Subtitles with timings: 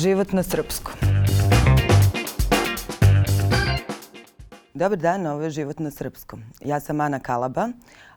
[0.00, 0.94] Život na srpskom.
[4.74, 6.42] Dobar dan, ovo je Život na srpskom.
[6.64, 7.68] Ja sam Ana Kalaba,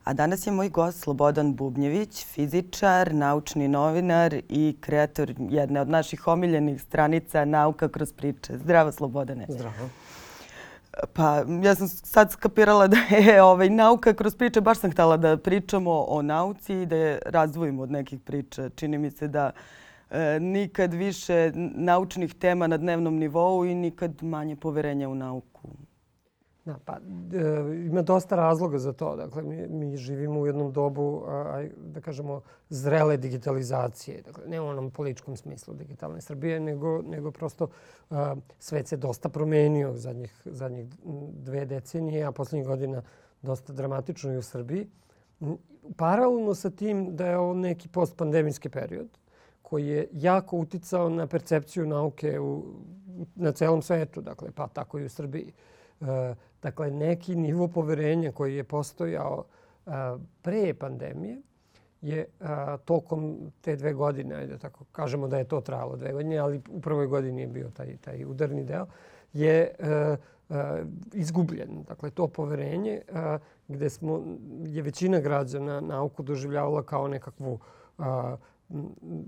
[0.04, 6.28] a danas je moj gost Slobodan Bubnjević, fizičar, naučni novinar i kreator jedne od naših
[6.28, 8.58] omiljenih stranica Nauka kroz priče.
[8.58, 9.46] Zdravo, Slobodane.
[9.50, 9.90] Zdravo.
[11.13, 15.38] Pa ja sam sad skapirala da je ovaj, nauka kroz priče, baš sam htjela da
[15.38, 18.70] pričamo o nauci i da je razdvojimo od nekih priča.
[18.70, 19.83] Čini mi se da e,
[20.39, 25.70] nikad više naučnih tema na dnevnom nivou i nikad manje poverenja u nauku.
[26.66, 29.16] Da, pa, e, ima dosta razloga za to.
[29.16, 34.21] Dakle, mi, mi živimo u jednom dobu, a, da kažemo, zrele digitalizacije.
[34.21, 37.68] Dakle, ne u onom političkom smislu digitalne Srbije, nego, nego prosto
[38.09, 40.88] a, svet se dosta promenio zadnjih, zadnjih
[41.32, 43.02] dve decenije, a poslednjih godina
[43.41, 44.88] dosta dramatično i u Srbiji.
[45.98, 49.23] Paralelno sa tim da je ovo neki postpandemijski period
[49.73, 52.63] koji je jako uticao na percepciju nauke u,
[53.35, 55.52] na celom svetu, dakle, pa tako i u Srbiji.
[56.02, 59.44] E, dakle, neki nivo poverenja koji je postojao
[59.85, 59.90] e,
[60.41, 61.41] pre pandemije
[62.01, 62.27] je e,
[62.85, 66.81] tokom te dve godine, ajde tako kažemo da je to trajalo dve godine, ali u
[66.81, 68.85] prvoj godini je bio taj, taj udarni deo,
[69.33, 69.71] je
[71.13, 71.83] izgubljen.
[71.88, 73.01] Dakle, to poverenje
[73.67, 74.21] gde smo,
[74.66, 77.59] je većina građana nauku doživljavala kao nekakvu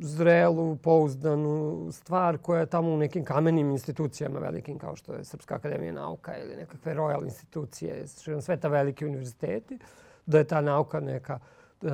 [0.02, 5.56] zrelu, pouzdanu stvar koja je tamo u nekim kamenim institucijama velikim kao što je Srpska
[5.56, 9.80] akademija nauka ili nekakve royal institucije, širom sveta veliki univerziteti,
[10.26, 11.40] da je ta nauka neka
[11.82, 11.92] uh,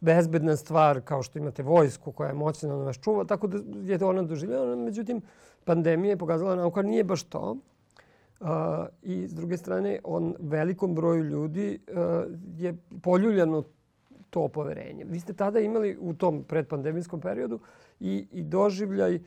[0.00, 3.58] bezbedna stvar kao što imate vojsku koja je moćna da vas čuva, tako da
[3.92, 4.76] je to ona doživljena.
[4.76, 5.22] Međutim,
[5.64, 7.56] pandemija je pokazala da nauka nije baš to.
[8.40, 8.48] Uh,
[9.02, 11.96] I s druge strane, on velikom broju ljudi uh,
[12.56, 13.62] je poljuljano
[14.34, 15.04] to poverenje.
[15.04, 17.60] Vi ste tada imali u tom predpandemijskom periodu
[18.00, 19.20] i, i doživljaj e,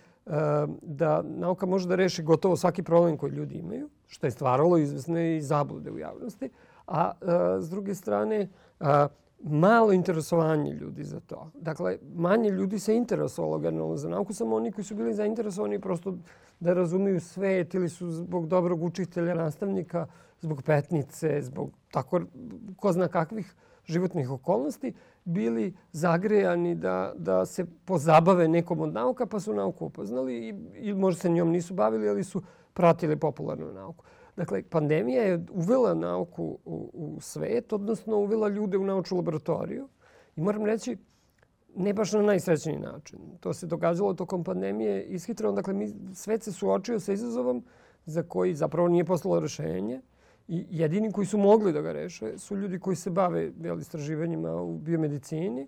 [0.82, 5.38] da nauka može da reši gotovo svaki problem koji ljudi imaju, što je stvaralo izvesne
[5.38, 6.50] i zablude u javnosti.
[6.88, 9.08] A e, s druge strane, a,
[9.44, 11.52] malo interesovanje ljudi za to.
[11.54, 16.18] Dakle, manje ljudi se interesovalo generalno za nauku, samo oni koji su bili zainteresovani prosto
[16.60, 20.08] da razumiju svet ili su zbog dobrog učitelja, nastavnika,
[20.42, 22.22] zbog petnice, zbog tako
[22.76, 23.56] ko zna kakvih
[23.88, 24.94] životnih okolnosti
[25.24, 30.54] bili zagrejani da, da se pozabave nekom od nauka, pa su nauku upoznali i,
[30.90, 32.42] i možda se njom nisu bavili, ali su
[32.74, 34.06] pratili popularnu nauku.
[34.36, 39.88] Dakle, pandemija je uvela nauku u, u svet, odnosno uvela ljude u naučnu laboratoriju.
[40.36, 40.98] I moram reći,
[41.76, 43.20] ne baš na najsrećniji način.
[43.40, 45.54] To se događalo tokom pandemije ishitreno.
[45.54, 47.64] Dakle, mi, svet se suočio sa izazovom
[48.06, 50.02] za koji zapravo nije poslalo rešenje.
[50.48, 54.56] I jedini koji su mogli da ga reše su ljudi koji se bave jel, istraživanjima
[54.62, 55.68] u biomedicini,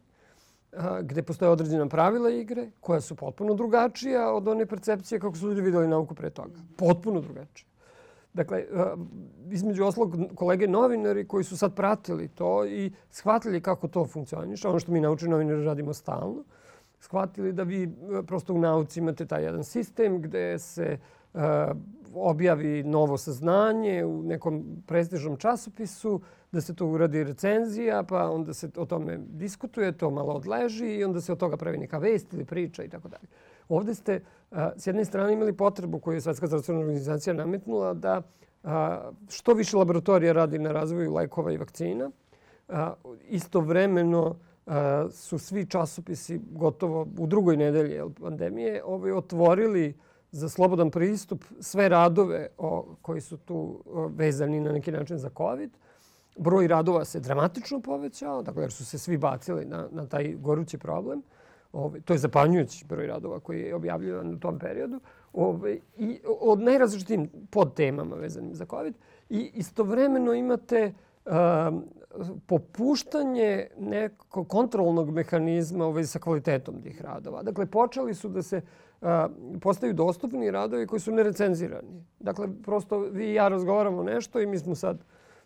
[0.74, 5.48] a, gde postoje određena pravila igre koja su potpuno drugačija od one percepcije kako su
[5.48, 6.60] ljudi videli nauku pre toga.
[6.78, 7.68] Potpuno drugačije.
[8.34, 8.96] Dakle, a,
[9.52, 14.80] između oslog kolege novinari koji su sad pratili to i shvatili kako to funkcioniše, ono
[14.80, 16.44] što mi naučni novinari radimo stalno,
[17.00, 17.90] shvatili da vi
[18.28, 20.98] prosto u nauci imate taj jedan sistem gde se
[21.34, 21.74] a,
[22.16, 26.22] objavi novo saznanje u nekom prestižnom časopisu,
[26.52, 31.04] da se to uradi recenzija, pa onda se o tome diskutuje, to malo odleži i
[31.04, 33.28] onda se od toga pravi neka vest ili priča i tako dalje.
[33.70, 34.22] Ovde ste
[34.52, 38.22] a, s jedne strane imali potrebu koju je Svetska zdravstvena organizacija nametnula da
[38.64, 42.12] a, što više laboratorija radi na razvoju lekova i vakcina.
[42.68, 42.94] A,
[43.30, 44.36] istovremeno
[45.12, 49.94] su svi časopisi gotovo u drugoj nedelji pandemije ovaj, otvorili
[50.32, 53.84] za slobodan pristup sve radove o, koji su tu
[54.16, 55.70] vezani na neki način za COVID.
[56.38, 60.78] Broj radova se dramatično povećao, dakle jer su se svi bacili na, na taj gorući
[60.78, 61.22] problem.
[61.74, 65.00] Ove, to je zapanjujući broj radova koji je objavljivan u tom periodu.
[65.34, 68.96] Ove, I od najrazličitim podtemama vezanim za COVID.
[69.30, 70.94] I istovremeno imate
[71.26, 71.84] um,
[72.46, 77.44] popuštanje nekog kontrolnog mehanizma u vezi sa kvalitetom tih radova.
[77.44, 78.62] Dakle, počeli su da se
[79.02, 79.28] a,
[79.62, 82.04] postaju dostupni radovi koji su nerecenzirani.
[82.20, 85.04] Dakle, prosto vi i ja razgovaramo nešto i mi smo sad...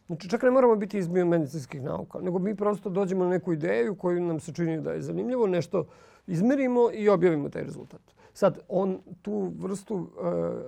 [0.08, 3.96] Znači, čak ne moramo biti iz biomedicinskih nauka, nego mi prosto dođemo na neku ideju
[3.96, 5.86] koju nam se čini da je zanimljivo, nešto
[6.28, 8.02] izmerimo i objavimo taj rezultat.
[8.34, 10.08] Sad, on tu vrstu uh,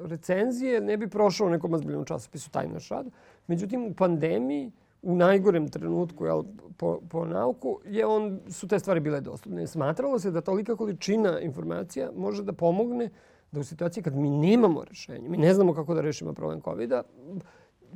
[0.09, 3.07] recenzije ne bi prošao u nekom ozbiljnom časopisu taj naš rad.
[3.47, 4.71] Međutim, u pandemiji
[5.05, 6.43] u najgorem trenutku jel,
[6.77, 9.67] po, po nauku je on, su te stvari bile dostupne.
[9.67, 13.09] Smatralo se da tolika količina informacija može da pomogne
[13.51, 17.03] da u situaciji kad mi nemamo rešenje, mi ne znamo kako da rešimo problem COVID-a,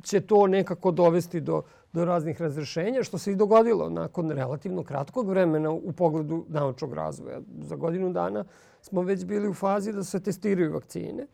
[0.02, 1.62] će to nekako dovesti do,
[1.92, 7.40] do raznih razrešenja, što se i dogodilo nakon relativno kratkog vremena u pogledu naučnog razvoja.
[7.62, 8.44] Za godinu dana
[8.82, 11.26] smo već bili u fazi da se testiraju vakcine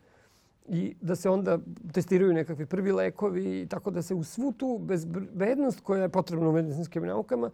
[0.67, 1.59] i da se onda
[1.93, 6.51] testiraju nekakvi prvi lekovi, tako da se u svu tu bezbednost koja je potrebna u
[6.51, 7.51] medicinskim naukama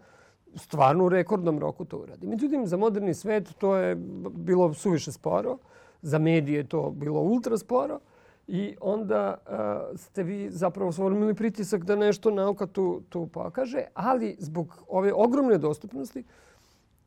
[0.56, 2.27] stvarno u rekordnom roku to uradi.
[2.27, 3.95] Međutim, za moderni svet to je
[4.31, 5.57] bilo suviše sporo,
[6.01, 8.00] za medije je to bilo ultra sporo
[8.48, 14.36] i onda uh, ste vi zapravo sformili pritisak da nešto nauka tu, tu pokaže, ali
[14.39, 16.24] zbog ove ogromne dostupnosti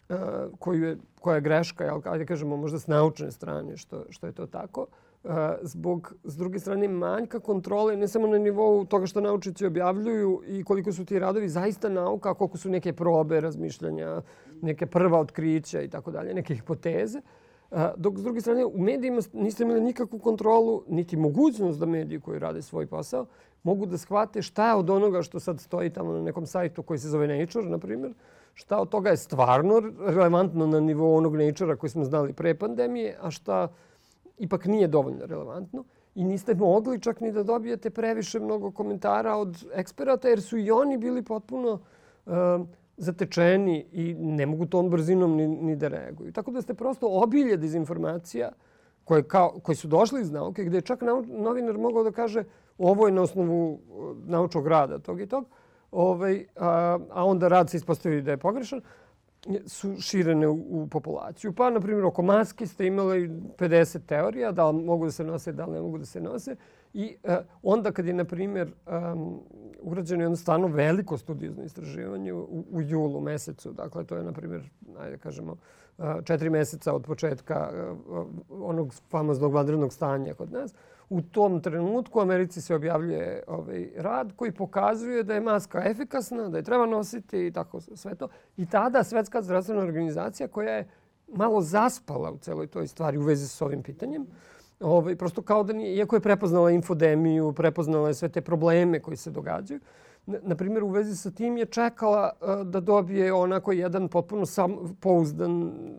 [0.08, 0.16] uh,
[0.58, 4.32] koju je, koja je greška, jel, ajde kažemo možda s naučne strane što, što je
[4.32, 4.86] to tako,
[5.62, 10.64] zbog, s druge strane, manjka kontrole, ne samo na nivou toga što naučnici objavljuju i
[10.64, 14.22] koliko su ti radovi zaista nauka, koliko su neke probe razmišljanja,
[14.62, 17.20] neke prva otkrića i tako dalje, neke hipoteze.
[17.96, 22.38] Dok, s druge strane, u medijima niste imali nikakvu kontrolu, niti mogućnost da mediji koji
[22.38, 23.26] rade svoj posao
[23.62, 26.98] mogu da shvate šta je od onoga što sad stoji tamo na nekom sajtu koji
[26.98, 28.12] se zove Nature, na primjer,
[28.54, 33.16] šta od toga je stvarno relevantno na nivou onog Nature-a koji smo znali pre pandemije,
[33.20, 33.68] a šta
[34.38, 35.84] ipak nije dovoljno relevantno
[36.14, 40.70] i niste mogli čak ni da dobijete previše mnogo komentara od eksperata jer su i
[40.70, 41.72] oni bili potpuno
[42.26, 42.32] uh,
[42.96, 46.32] zatečeni i ne mogu tom brzinom ni, ni da reaguju.
[46.32, 48.52] Tako da ste prosto obilje dezinformacija
[49.04, 52.44] koje, kao, koje su došli iz nauke, gde je čak novinar mogao da kaže
[52.78, 53.80] ovo je na osnovu
[54.26, 55.46] naučnog rada tog i tog,
[55.90, 58.80] ovaj, a, a onda rad se ispostavi da je pogrešan
[59.66, 61.52] su širene u, u populaciju.
[61.52, 65.52] Pa, na primjer, oko maske ste imali 50 teorija, da li mogu da se nose,
[65.52, 66.56] da li ne mogu da se nose.
[66.94, 67.32] I uh,
[67.62, 69.40] onda kad je, na primjer, um,
[69.80, 74.70] urađeno jedno stvarno veliko studijozno istraživanje u, u julu mesecu, dakle, to je, na primjer,
[74.98, 75.52] ajde kažemo,
[75.98, 77.70] uh, četiri meseca od početka
[78.08, 80.74] uh, onog famoznog vanrednog stanja kod nas,
[81.10, 86.48] u tom trenutku u Americi se objavljuje ovaj rad koji pokazuje da je maska efikasna,
[86.48, 88.28] da je treba nositi i tako sve to.
[88.56, 90.88] I tada Svetska zdravstvena organizacija koja je
[91.28, 94.26] malo zaspala u celoj toj stvari u vezi s ovim pitanjem,
[94.80, 99.16] ovaj, prosto kao da nije, iako je prepoznala infodemiju, prepoznala je sve te probleme koji
[99.16, 99.80] se događaju,
[100.26, 104.96] na primjer, u vezi sa tim je čekala uh, da dobije onako jedan potpuno sam
[105.00, 105.50] pouzdan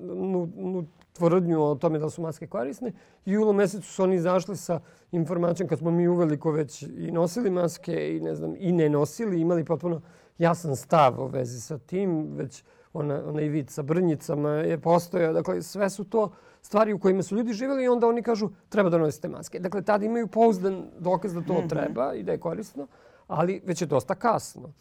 [0.01, 0.85] nu, nu,
[1.17, 2.91] tvrdnju o tome da su maske korisne.
[3.25, 4.79] I u mesecu su oni izašli sa
[5.11, 9.41] informacijom kad smo mi uveliko već i nosili maske i ne znam i ne nosili,
[9.41, 10.01] imali potpuno
[10.37, 15.33] jasan stav u vezi sa tim, već ona, onaj vid sa brnjicama je postojao.
[15.33, 16.31] Dakle, sve su to
[16.61, 19.59] stvari u kojima su ljudi živjeli i onda oni kažu treba da nosite maske.
[19.59, 21.69] Dakle, tada imaju pouzdan dokaz da to -hmm.
[21.69, 22.87] treba i da je korisno,
[23.27, 24.73] ali već je dosta kasno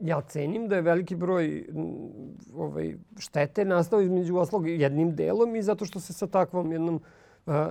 [0.00, 1.66] ja cenim da je veliki broj
[2.54, 7.00] ovaj, štete nastao između oslog jednim delom i zato što se sa takvom jednom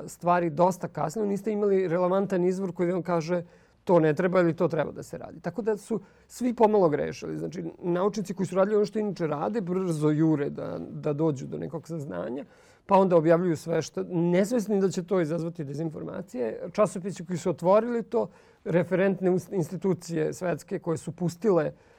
[0.07, 3.44] stvari dosta kasno niste imali relevantan izvor koji vam kaže
[3.84, 5.40] to ne treba ili to treba da se radi.
[5.40, 7.38] Tako da su svi pomalo grešili.
[7.38, 11.58] Znači, naučnici koji su radili ono što inače rade, brzo jure da, da dođu do
[11.58, 12.46] nekog saznanja,
[12.86, 16.69] pa onda objavljuju sve što, nesvesni da će to izazvati dezinformacije.
[16.74, 18.30] Časopisi koji su otvorili to,
[18.63, 21.94] referentne institucije svetske koje su pustile uh,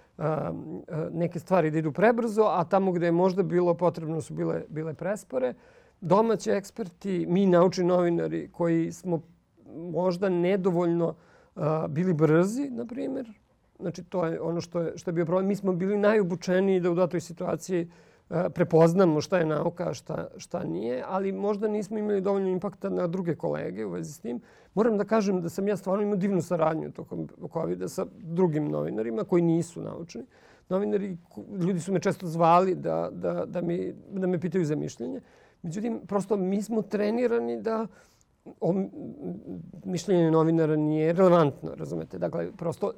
[1.12, 4.94] neke stvari da idu prebrzo, a tamo gde je možda bilo potrebno su bile, bile
[4.94, 5.54] prespore.
[6.00, 9.20] Domaći eksperti, mi naučni novinari koji smo
[9.74, 11.14] možda nedovoljno
[11.88, 13.32] bili brzi, na primjer.
[13.80, 15.46] Znači, to je ono što je, što je bio problem.
[15.46, 17.90] Mi smo bili najobučeniji da u datoj situaciji uh,
[18.28, 23.35] prepoznamo šta je nauka, šta, šta nije, ali možda nismo imali dovoljno impakta na druge
[23.35, 24.40] kolege u vezi s tim.
[24.75, 29.25] Moram da kažem da sam ja stvarno imao divnu saradnju tokom COVID-a sa drugim novinarima
[29.25, 30.26] koji nisu naučni.
[30.68, 31.16] Novinari,
[31.61, 35.21] ljudi su me često zvali da, da, da, mi, da me pitaju za mišljenje.
[35.62, 37.87] Međutim, prosto mi smo trenirani da
[38.61, 38.75] o,
[39.85, 42.18] mišljenje novinara nije relevantno, razumete?
[42.18, 42.92] Dakle, prosto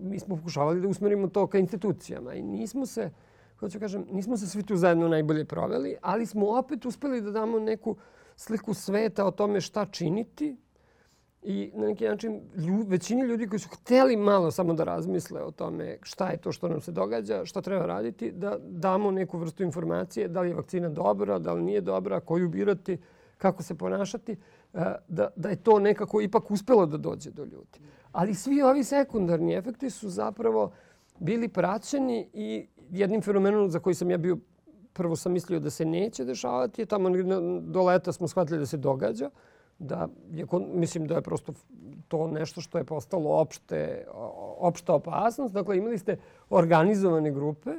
[0.00, 3.27] mi smo pokušavali da usmerimo to ka institucijama i nismo se uh,
[3.60, 7.58] hoću kažem, nismo se svi tu zajedno najbolje proveli, ali smo opet uspeli da damo
[7.58, 7.96] neku
[8.36, 10.56] sliku sveta o tome šta činiti
[11.42, 15.50] i na neki način ljud, većini ljudi koji su hteli malo samo da razmisle o
[15.50, 19.62] tome šta je to što nam se događa, šta treba raditi, da damo neku vrstu
[19.62, 22.98] informacije, da li je vakcina dobra, da li nije dobra, koju birati,
[23.38, 24.36] kako se ponašati, e,
[25.08, 27.78] da, da je to nekako ipak uspelo da dođe do ljudi.
[28.12, 30.72] Ali svi ovi sekundarni efekti su zapravo
[31.18, 34.36] bili praćeni i jednim fenomenom za koji sam ja bio
[34.92, 37.10] prvo sam mislio da se neće dešavati, tamo
[37.60, 39.30] do leta smo shvatili da se događa,
[39.78, 41.52] da je, mislim da je prosto
[42.08, 44.06] to nešto što je postalo opšte,
[44.58, 45.54] opšta opasnost.
[45.54, 46.16] Dakle, imali ste
[46.50, 47.70] organizovane grupe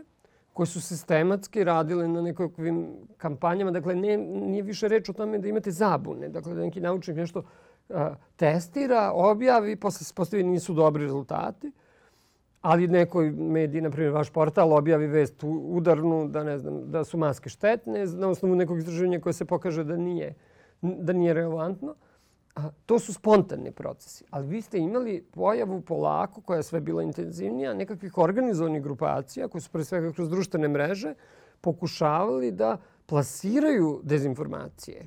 [0.54, 2.88] koje su sistematski radile na nekakvim
[3.18, 3.72] kampanjama.
[3.72, 6.30] Dakle, ne, nije više reč o tome da imate zabune.
[6.30, 7.44] Dakle, da neki naučnik nešto
[8.36, 11.72] testira, objavi, posle postavi nisu dobri rezultati,
[12.62, 17.18] ali nekoj mediji, na primjer vaš portal, objavi vest udarnu da, ne znam, da su
[17.18, 20.34] maske štetne na osnovu nekog istraživanja koje se pokaže da nije,
[20.82, 21.96] da nije relevantno.
[22.56, 24.25] A, to su spontani procesi.
[24.30, 29.62] Ali vi ste imali pojavu polako, koja je sve bila intenzivnija, nekakvih organizovanih grupacija, koje
[29.62, 31.13] su pre svega kroz društvene mreže
[31.62, 35.06] pokušavali da plasiraju dezinformacije.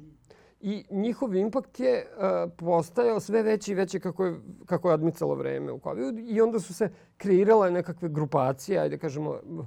[0.62, 5.35] I njihov impakt je uh, postajao sve veći i veći kako je, kako je odmicalo
[5.35, 6.19] vreme u COVID.
[6.28, 9.66] I onda su se kreirale nekakve grupacije, ajde kažemo, uh,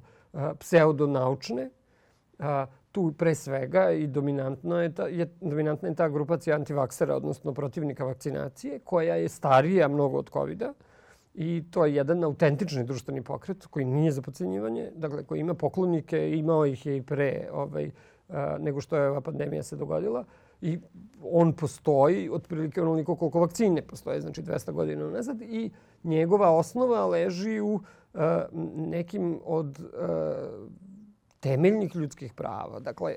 [0.60, 1.70] pseudonaučne.
[2.40, 2.46] Uh,
[2.92, 8.06] tu pre svega i dominantno je ta, je, dominantna je ta grupacija antivaksera, odnosno protivnika
[8.06, 10.74] vakcinacije, koja je starija mnogo od covid -a.
[11.34, 16.32] I to je jedan autentični društveni pokret koji nije za pocenjivanje, dakle koji ima poklonike,
[16.38, 17.92] imao ih je i pre ovaj,
[18.60, 20.24] nego što je ova pandemija se dogodila.
[20.66, 20.80] I
[21.32, 25.42] on postoji otprilike onoliko koliko vakcine postoje, znači 200 godina nazad.
[25.42, 25.72] I
[26.04, 27.80] njegova osnova leži u
[28.14, 28.46] a,
[28.76, 30.50] nekim od a,
[31.46, 32.80] temeljnih ljudskih prava.
[32.80, 33.16] Dakle,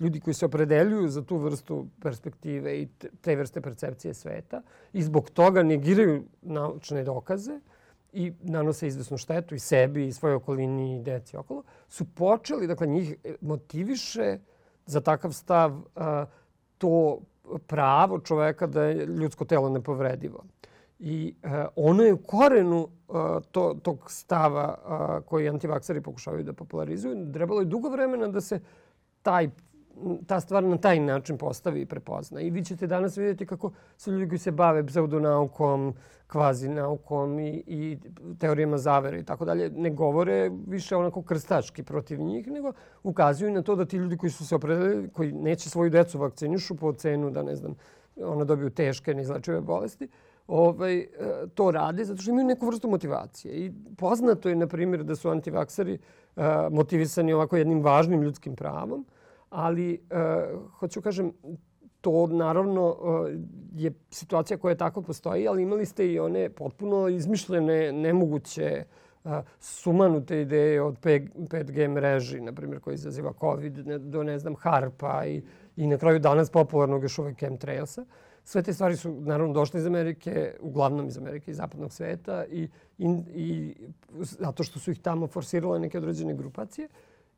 [0.00, 2.88] ljudi koji se opredeljuju za tu vrstu perspektive i
[3.20, 7.60] te vrste percepcije sveta i zbog toga negiraju naučne dokaze
[8.12, 12.86] i nanose izvesnu štetu i sebi i svojoj okolini i deci okolo, su počeli, dakle,
[12.86, 14.38] njih motiviše
[14.86, 15.82] za takav stav
[16.80, 17.18] to
[17.66, 20.44] pravo čoveka da je ljudsko telo nepovredivo.
[20.98, 23.16] I uh, ono je u korenu uh,
[23.50, 27.32] to, tog stava uh, koji antivakseri pokušavaju da popularizuju.
[27.32, 28.60] Trebalo je dugo vremena da se
[29.22, 29.50] taj
[30.26, 32.40] ta stvar na taj način postavi i prepozna.
[32.40, 35.94] I vi ćete danas vidjeti kako su ljudi koji se bave pseudonaukom,
[36.26, 37.98] kvazi naukom i, i
[38.38, 43.62] teorijama zavere i tako dalje, ne govore više onako krstački protiv njih, nego ukazuju na
[43.62, 47.30] to da ti ljudi koji su se opredelili, koji neće svoju decu vakcinišu po cenu
[47.30, 47.74] da, ne znam,
[48.16, 50.08] ona dobiju teške neizlečive bolesti,
[50.48, 51.08] ovaj, e,
[51.54, 53.54] to rade zato što imaju neku vrstu motivacije.
[53.54, 55.98] I poznato je, na primjer, da su antivakseri
[56.36, 59.04] uh, motivisani ovako jednim važnim ljudskim pravom,
[59.50, 61.32] ali uh, hoću kažem,
[62.00, 63.28] to naravno uh,
[63.74, 68.84] je situacija koja tako postoji, ali imali ste i one potpuno izmišljene, nemoguće
[69.24, 75.26] uh, sumanute ideje od 5G mreži, na primjer, koji izaziva COVID, do ne znam, harpa
[75.26, 75.42] i,
[75.76, 78.02] i na kraju danas popularnog još uvek chemtrailsa.
[78.02, 78.08] Uh,
[78.44, 82.68] Sve te stvari su naravno došle iz Amerike, uglavnom iz Amerike i zapadnog sveta i,
[82.98, 83.74] i, i
[84.20, 86.88] zato što su ih tamo forsirale neke određene grupacije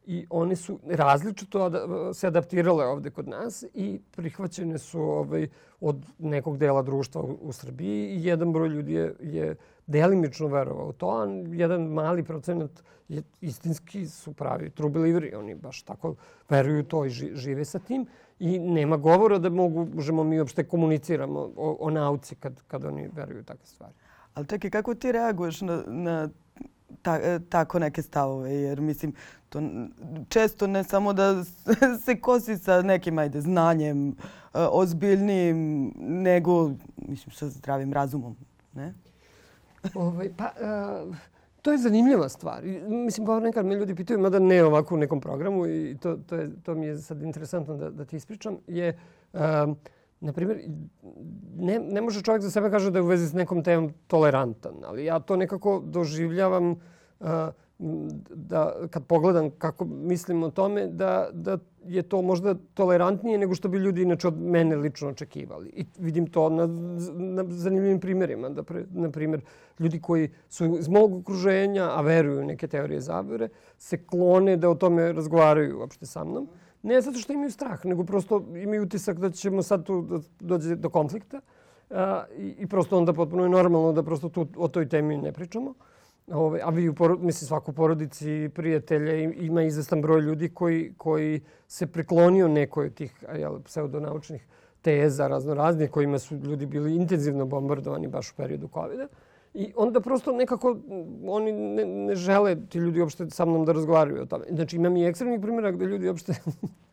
[0.07, 1.71] i one su različito
[2.15, 5.49] se adaptirale ovde kod nas i prihvaćene su ovaj,
[5.81, 9.57] od nekog dela društva u, u Srbiji i jedan broj ljudi je, je
[9.87, 15.35] delimično verovao u to, a jedan mali procenat je, istinski su pravi true believeri.
[15.35, 16.15] Oni baš tako
[16.49, 18.07] veruju to i žive sa tim
[18.39, 23.09] i nema govora da mogu, možemo mi uopšte komuniciramo o, o nauci kad, kad oni
[23.13, 23.95] veruju takve stvari.
[24.35, 26.29] Ali čekaj, kako ti reaguješ na, na
[27.03, 28.55] ta, e, tako neke stavove?
[28.55, 29.13] Jer mislim,
[29.49, 29.63] to
[30.29, 31.45] često ne samo da
[32.05, 34.13] se kosi sa nekim ajde, znanjem, e,
[34.53, 38.37] ozbiljnim, nego mislim, sa zdravim razumom.
[38.73, 38.95] Ne?
[39.95, 41.17] Ovaj, pa, uh,
[41.63, 42.65] to je zanimljiva stvar.
[42.89, 46.37] Mislim, pa nekad me ljudi pitaju, mada ne ovako u nekom programu i to, to,
[46.37, 48.99] je, to mi je sad interesantno da, da ti ispričam, je,
[49.33, 49.77] um,
[50.23, 50.59] na primjer,
[51.57, 54.85] ne, ne može čovjek za sebe kaže da je u vezi s nekom temom tolerantan,
[54.85, 56.77] ali ja to nekako doživljavam uh,
[58.35, 63.69] da kad pogledam kako mislim o tome, da, da je to možda tolerantnije nego što
[63.69, 65.69] bi ljudi inače od mene lično očekivali.
[65.69, 66.67] I vidim to na,
[67.13, 68.49] na zanimljivim primjerima.
[68.49, 69.41] Da, pre, na primjer,
[69.79, 73.49] ljudi koji su iz mog okruženja, a veruju neke teorije zavere,
[73.79, 76.49] se klone da o tome razgovaraju uopšte sa mnom.
[76.83, 80.77] Ne zato što imaju strah, nego prosto imaju utisak da ćemo sad tu da dođe
[80.77, 81.41] do konflikta.
[81.91, 85.33] A, i, I prosto onda potpuno je normalno da prosto tu o toj temi ne
[85.33, 85.75] pričamo.
[86.33, 92.49] Ove, a vi mislim, svako porodici prijatelja ima izvestan broj ljudi koji, koji se preklonio
[92.49, 94.47] nekoj od tih jel, pseudonaučnih
[94.83, 99.07] teza raznoraznih kojima su ljudi bili intenzivno bombardovani baš u periodu covid -a.
[99.55, 100.77] I onda prosto nekako
[101.27, 104.45] oni ne, ne žele ti ljudi uopšte sa mnom da razgovaraju o tome.
[104.51, 106.35] Znači imam i ekstremnih primjera gde ljudi uopšte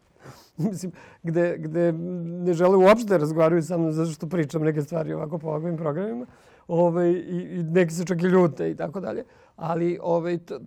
[0.57, 0.91] mislim,
[1.23, 5.37] gde, gde ne žele uopšte da razgovaraju sa mnom zato što pričam neke stvari ovako
[5.37, 6.25] po ovakvim programima.
[6.67, 9.23] Ovaj, i, i neki se čak i ljute i tako dalje.
[9.55, 10.59] Ali ovaj, to,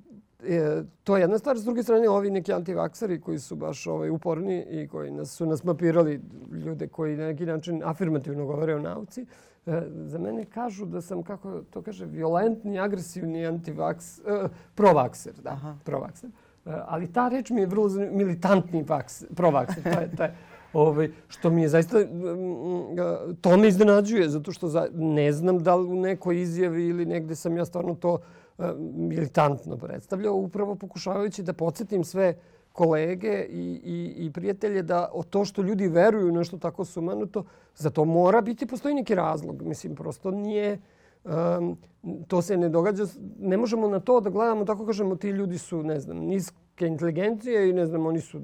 [0.48, 1.58] e, to je jedna stvar.
[1.58, 5.46] S druge strane, ovi neki antivaksari koji su baš ovaj, uporni i koji nas, su
[5.46, 6.20] nas mapirali
[6.64, 9.26] ljude koji na neki način afirmativno govore o nauci,
[9.66, 15.32] e, za mene kažu da sam, kako to kaže, violentni, agresivni antivaks, e, provakser.
[15.42, 15.76] Da, Aha.
[15.84, 16.30] provakser.
[16.30, 19.82] E, ali ta reč mi je vrlo militantni vaks, provakser.
[19.82, 20.34] To je, to je,
[20.72, 25.74] Ovaj, što mi je zaista, mm, to me iznenađuje, zato što za, ne znam da
[25.74, 28.64] li u nekoj izjavi ili negde sam ja stvarno to uh,
[28.94, 32.34] militantno predstavljao, upravo pokušavajući da podsjetim sve
[32.72, 37.44] kolege i, i, i prijatelje da o to što ljudi veruju nešto tako sumanuto,
[37.76, 39.62] za to mora biti, postoji neki razlog.
[39.62, 40.78] Mislim, prosto nije,
[41.24, 41.76] um,
[42.28, 43.04] to se ne događa,
[43.38, 47.70] ne možemo na to da gledamo, tako kažemo, ti ljudi su, ne znam, niske inteligencije
[47.70, 48.40] i ne znam, oni su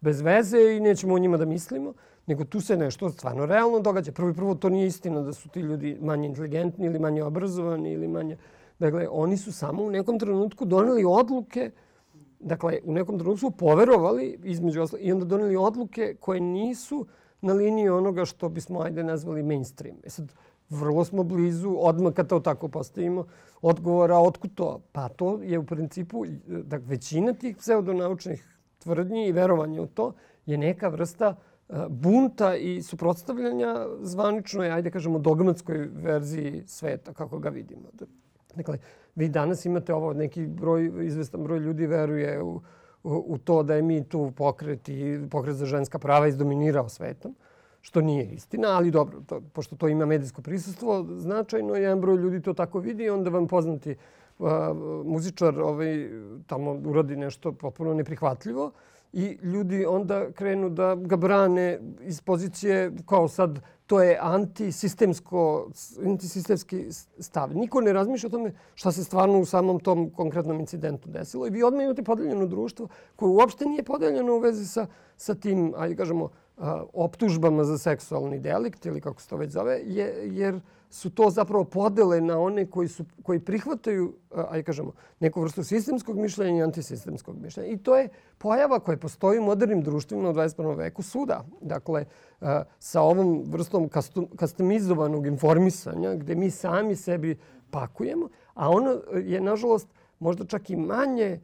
[0.00, 1.92] bez veze i nećemo o njima da mislimo,
[2.26, 4.12] nego tu se nešto stvarno realno događa.
[4.12, 7.92] Prvo i prvo, to nije istina da su ti ljudi manje inteligentni ili manje obrazovani
[7.92, 8.36] ili manje...
[8.78, 11.70] Dakle, oni su samo u nekom trenutku doneli odluke
[12.42, 17.06] Dakle, u nekom trenutku poverovali između oslo, i onda doneli odluke koje nisu
[17.40, 19.96] na liniji onoga što bismo, ajde, nazvali mainstream.
[20.04, 20.32] E sad,
[20.68, 23.26] vrlo smo blizu, odmah kad to tako postavimo,
[23.62, 24.80] odgovora otkud to?
[24.92, 30.12] Pa to je u principu, da većina tih pseudonaučnih tvrdnji i verovanja u to
[30.46, 31.36] je neka vrsta
[31.68, 37.88] e, bunta i suprotstavljanja zvaničnoj, ajde kažemo, dogmatskoj verziji sveta, kako ga vidimo.
[38.54, 38.78] Dakle,
[39.14, 42.60] vi danas imate ovo, neki broj, izvestan broj ljudi veruje u,
[43.04, 47.34] u, u to da je mi tu pokret i pokret za ženska prava izdominirao svetom,
[47.80, 52.42] što nije istina, ali dobro, to, pošto to ima medijsko prisustvo, značajno jedan broj ljudi
[52.42, 53.96] to tako vidi, onda vam poznati
[54.38, 54.48] uh,
[55.04, 56.10] muzičar ovaj,
[56.46, 58.72] tamo uradi nešto potpuno neprihvatljivo
[59.12, 65.70] i ljudi onda krenu da ga brane iz pozicije kao sad to je antisistemsko,
[66.06, 66.86] antisistemski
[67.18, 67.56] stav.
[67.56, 71.46] Niko ne razmišlja o tome šta se stvarno u samom tom konkretnom incidentu desilo.
[71.46, 75.74] I vi odmah imate podeljeno društvo koje uopšte nije podeljeno u vezi sa, sa tim,
[75.76, 76.28] ajde kažemo,
[76.92, 80.60] optužbama za seksualni delikt ili kako se to već zove, je, jer
[80.92, 84.12] su to zapravo podele na one koji, su, koji prihvataju,
[84.48, 87.68] ajde kažemo, neku vrstu sistemskog mišljenja i antisistemskog mišljenja.
[87.68, 88.08] I to je
[88.38, 90.76] pojava koja postoji u modernim društvima u 21.
[90.76, 91.44] veku suda.
[91.60, 92.04] Dakle,
[92.78, 93.88] sa ovom vrstom
[94.36, 97.38] kastomizovanog informisanja gde mi sami sebi
[97.70, 101.40] pakujemo, a ono je, nažalost, možda čak i manje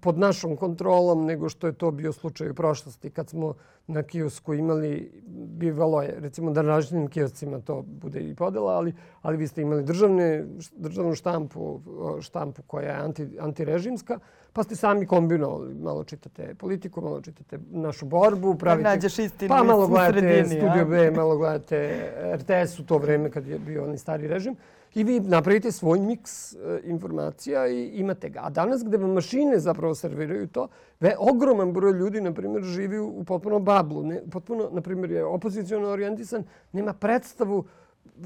[0.00, 3.10] pod našom kontrolom nego što je to bio slučaj u prošlosti.
[3.10, 3.54] Kad smo
[3.86, 5.22] na kiosku imali,
[5.58, 9.84] bivalo je, recimo da različitim kioscima to bude i podela, ali, ali vi ste imali
[9.84, 10.44] državne,
[10.76, 11.80] državnu štampu,
[12.20, 14.18] štampu koja je anti, antirežimska,
[14.52, 15.74] pa ste sami kombinovali.
[15.74, 18.82] Malo čitate politiku, malo čitate našu borbu, pravite...
[18.82, 23.30] Da nađeš istinu pa malo gledate sredini, Studio B, malo gledate RTS u to vreme
[23.30, 24.56] kad je bio onaj stari režim.
[24.94, 28.40] I vi napravite svoj miks e, informacija i imate ga.
[28.42, 30.68] A danas gde vam mašine zapravo serviraju to,
[31.00, 34.02] ve, ogroman broj ljudi, na primjer, živi u, potpuno bablu.
[34.02, 37.64] Ne, potpuno, na primjer, je opozicijalno orijentisan, nema predstavu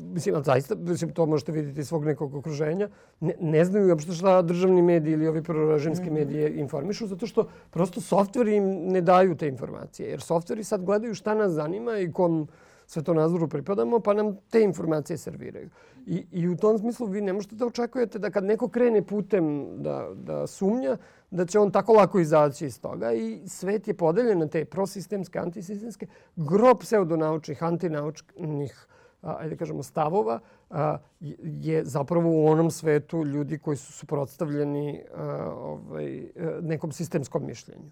[0.03, 2.89] Mislim, ali zaista, mislim, to možete vidjeti iz svog nekog okruženja,
[3.21, 8.01] ne, ne znaju uopšte šta državni mediji ili ovi proraženski medije informišu, zato što prosto
[8.01, 10.09] softveri im ne daju te informacije.
[10.11, 12.49] Jer softveri sad gledaju šta nas zanima i kom
[12.87, 15.71] svetonazoru pripadamo, pa nam te informacije serviraju.
[16.07, 19.67] I, I u tom smislu vi ne možete da očekujete da kad neko krene putem
[19.83, 20.97] da, da sumnja,
[21.31, 23.13] da će on tako lako izaći iz toga.
[23.13, 28.87] I svet je podeljen na te prosistemske, antisistemske, gro pseudonaučnih, antinaučnih
[29.23, 30.99] ajde da kažemo, stavova, a,
[31.41, 36.23] je zapravo u onom svetu ljudi koji su suprotstavljeni a, ovaj,
[36.61, 37.91] nekom sistemskom mišljenju.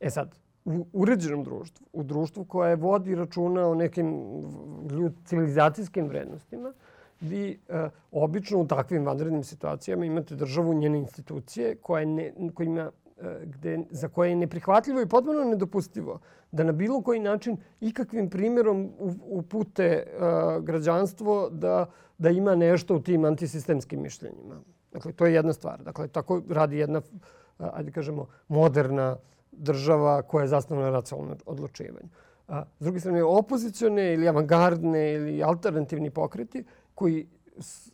[0.00, 4.14] E sad, u uređenom društvu, u društvu koje vodi računa o nekim
[5.24, 6.72] civilizacijskim vrednostima,
[7.20, 12.90] vi e, obično u takvim vanrednim situacijama imate državu njene institucije koja ne, kojima,
[13.20, 16.18] e, gde, za koje je neprihvatljivo i potpuno nedopustivo
[16.52, 18.90] da na bilo koji način ikakvim primjerom
[19.20, 20.04] upute e,
[20.60, 21.86] građanstvo da,
[22.18, 24.60] da ima nešto u tim antisistemskim mišljenjima.
[24.92, 25.82] Dakle, to je jedna stvar.
[25.82, 27.00] Dakle, tako radi jedna,
[27.58, 29.16] ajde kažemo, moderna
[29.52, 32.08] država koja je zasnovana na racionalnom odlučivanju.
[32.48, 37.26] A, s druge strane, opozicione ili avangardne ili alternativni pokreti koji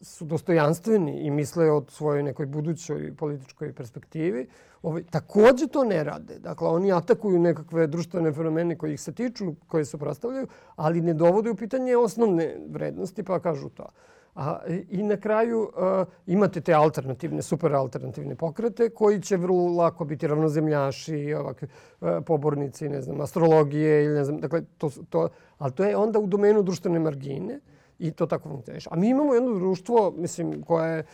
[0.01, 4.47] su dostojanstveni i misle o svojoj nekoj budućoj političkoj perspektivi,
[4.83, 6.38] ovaj, takođe to ne rade.
[6.38, 11.14] Dakle, oni atakuju nekakve društvene fenomene koji ih se tiču, koje se prostavljaju, ali ne
[11.14, 13.88] dovode u pitanje osnovne vrednosti, pa kažu to.
[14.35, 14.59] A,
[14.90, 20.27] I na kraju a, imate te alternativne, super alternativne pokrete koji će vrlo lako biti
[20.27, 21.68] ravnozemljaši, ovakvi
[22.01, 26.18] a, pobornici, ne znam, astrologije ili ne znam, dakle, to, to, ali to je onda
[26.18, 27.61] u domenu društvene margine
[27.99, 28.88] i to tako funkcioniše.
[28.92, 31.05] A mi imamo jedno društvo, mislim, koje je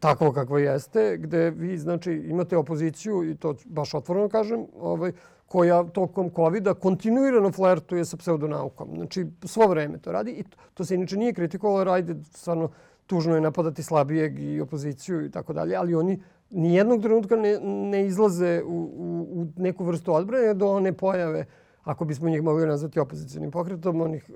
[0.00, 5.12] takvo kakvo jeste, gde vi, znači, imate opoziciju, i to baš otvoreno kažem, ovaj,
[5.46, 8.96] koja tokom COVID-a kontinuirano flertuje sa pseudonaukom.
[8.96, 12.70] Znači, svo vreme to radi i to, se inače nije kritikovalo, ajde, stvarno,
[13.06, 18.06] tužno je napadati slabijeg i opoziciju i tako dalje, ali oni nijednog trenutka ne, ne
[18.06, 21.46] izlaze u, u, u neku vrstu odbrane do one pojave
[21.86, 24.32] ako bismo njih mogli nazvati opozicijalnim pokretom, onih e,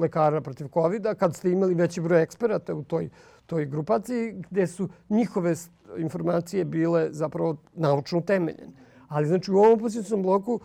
[0.00, 3.08] lekara protiv covid kad ste imali veći broj eksperata u toj,
[3.46, 5.54] toj grupaciji, gde su njihove
[5.98, 8.85] informacije bile zapravo naučno utemeljene.
[9.08, 10.60] Ali znači u ovom opozicijnom bloku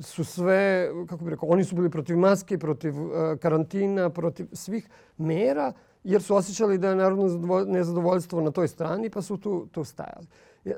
[0.00, 4.88] su sve, kako bih rekao, oni su bili protiv maske, protiv uh, karantina, protiv svih
[5.18, 5.72] mera,
[6.04, 10.26] jer su osjećali da je narodno nezadovoljstvo na toj strani, pa su tu, tu stajali.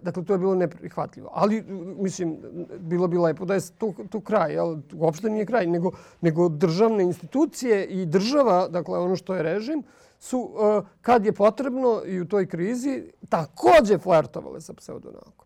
[0.02, 1.30] Dakle, to je bilo neprihvatljivo.
[1.32, 1.62] Ali,
[1.98, 2.38] mislim,
[2.78, 4.52] bilo bi lepo da je tu, tu kraj.
[4.52, 4.76] Jel?
[4.94, 9.82] Uopšte nije kraj, nego, nego državne institucije i država, dakle, ono što je režim,
[10.18, 15.43] su, uh, kad je potrebno i u toj krizi, takođe flertovale sa pseudonaukom.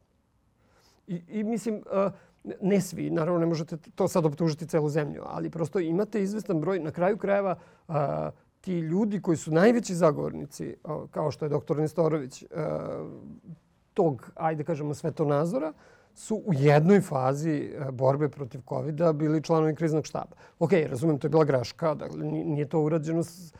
[1.08, 2.12] I, i mislim, uh,
[2.60, 6.80] ne svi, naravno ne možete to sad optužiti celu zemlju, ali prosto imate izvestan broj,
[6.80, 7.56] na kraju krajeva,
[7.88, 7.94] uh,
[8.60, 10.76] ti ljudi koji su najveći zagovornici,
[11.10, 12.44] kao što je doktor Nestorović,
[13.94, 15.72] tog, ajde kažemo, svetonazora,
[16.14, 20.36] su u jednoj fazi borbe protiv covid bili članovi kriznog štaba.
[20.58, 23.54] Ok, razumem, to je bila greška, dakle, nije to urađeno s,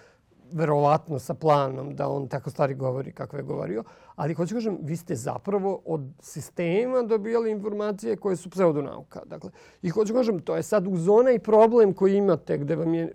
[0.53, 3.85] verovatno sa planom da on tako stvari govori kako je govorio,
[4.17, 9.21] ali hoću kažem, vi ste zapravo od sistema dobijali informacije koje su pseudonauka.
[9.25, 9.51] Dakle,
[9.83, 13.15] I hoću kažem, to je sad uz onaj problem koji imate gde vam je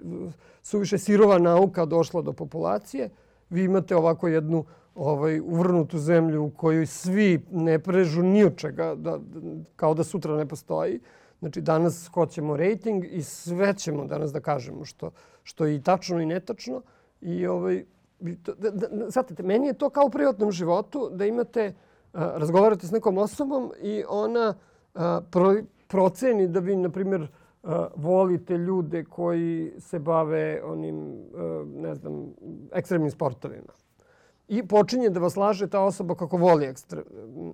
[0.63, 3.10] suviše sirova nauka došla do populacije,
[3.50, 4.65] vi imate ovako jednu
[4.96, 9.19] ovaj, uvrnutu zemlju u kojoj svi ne prežu ni od čega, da,
[9.76, 11.00] kao da sutra ne postoji.
[11.39, 15.12] Znači, danas hoćemo rating i sve ćemo danas da kažemo što,
[15.43, 16.82] što je i tačno i netačno.
[17.23, 17.86] I ovaj,
[18.19, 21.73] da, da, znate, meni je to kao u privatnom životu da imate,
[22.13, 24.53] a, razgovarate s nekom osobom i ona
[24.93, 25.55] a, pro,
[25.88, 27.27] proceni da vi, na primjer,
[27.95, 31.15] volite ljude koji se bave onim,
[31.75, 32.33] ne znam,
[32.71, 33.73] ekstremnim sportovima.
[34.47, 37.03] I počinje da vas laže ta osoba kako voli ekstre,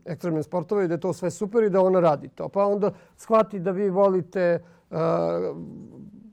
[0.05, 2.49] ekstremne sportove i da je to sve super i da ona radi to.
[2.49, 4.63] Pa onda shvati da vi volite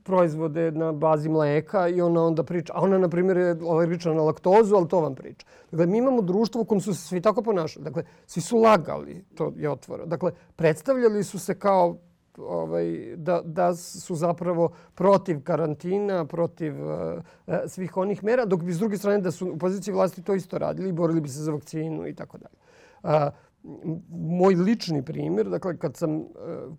[0.07, 2.73] proizvode na bazi mleka i ona onda priča.
[2.75, 5.45] A ona, na primjer, je alergična na laktozu, ali to vam priča.
[5.71, 7.83] Dakle, mi imamo društvo u kojem su se svi tako ponašali.
[7.83, 10.05] Dakle, svi su lagali, to je otvora.
[10.05, 11.97] Dakle, predstavljali su se kao
[12.37, 17.19] ovaj, da, da su zapravo protiv karantina, protiv uh,
[17.67, 20.57] svih onih mera, dok bi s druge strane da su u poziciji vlasti to isto
[20.57, 22.57] radili i borili bi se za vakcinu i tako dalje.
[24.09, 26.25] Moj lični primjer, dakle, kad sam, uh,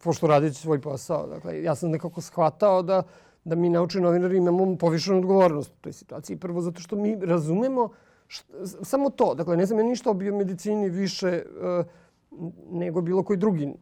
[0.05, 3.03] pošto radići svoj posao, dakle, ja sam nekako shvatao da,
[3.45, 6.37] da mi naučni novinari imamo povišenu odgovornost u toj situaciji.
[6.37, 7.89] Prvo zato što mi razumemo
[8.27, 9.35] šta, samo to.
[9.35, 11.87] Dakle, ne znam ja ništa o biomedicini više uh,
[12.71, 13.75] nego bilo koji drugi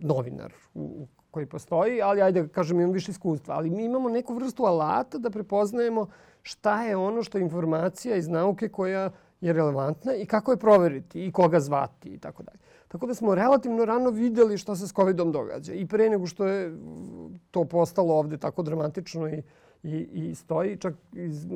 [0.00, 3.54] novinar u, koji postoji, ali ajde kažem imam više iskustva.
[3.54, 6.06] Ali mi imamo neku vrstu alata da prepoznajemo
[6.42, 11.26] šta je ono što je informacija iz nauke koja je relevantna i kako je proveriti
[11.26, 12.58] i koga zvati i tako dalje.
[12.88, 15.72] Tako da smo relativno rano videli šta se s COVID-om događa.
[15.72, 16.76] I pre nego što je
[17.50, 19.42] to postalo ovde tako dramatično i,
[19.82, 21.46] i, i stoji, čak iz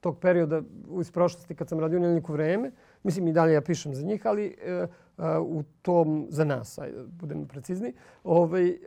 [0.00, 0.62] tog perioda
[1.00, 2.70] iz prošlosti kad sam radio neliko vreme,
[3.02, 4.86] mislim i dalje ja pišem za njih, ali e,
[5.40, 7.92] u tom, za nas, ajde, budemo precizni,
[8.24, 8.78] ovaj,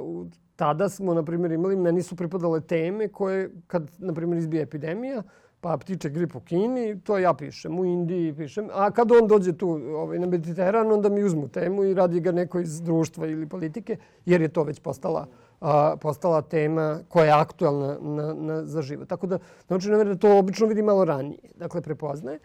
[0.00, 4.62] u, tada smo, na primjer, imali, meni su pripadale teme koje, kad, na primjer, izbije
[4.62, 5.22] epidemija,
[5.66, 8.68] pa ptiče grip u Kini, to ja pišem, u Indiji pišem.
[8.72, 12.32] A kad on dođe tu ovaj, na Mediteran, onda mi uzmu temu i radi ga
[12.32, 15.26] neko iz društva ili politike, jer je to već postala,
[15.60, 19.08] a, postala tema koja je aktualna na, na, za život.
[19.08, 21.50] Tako da, znači, da to obično vidi malo ranije.
[21.56, 22.38] Dakle, prepoznaje.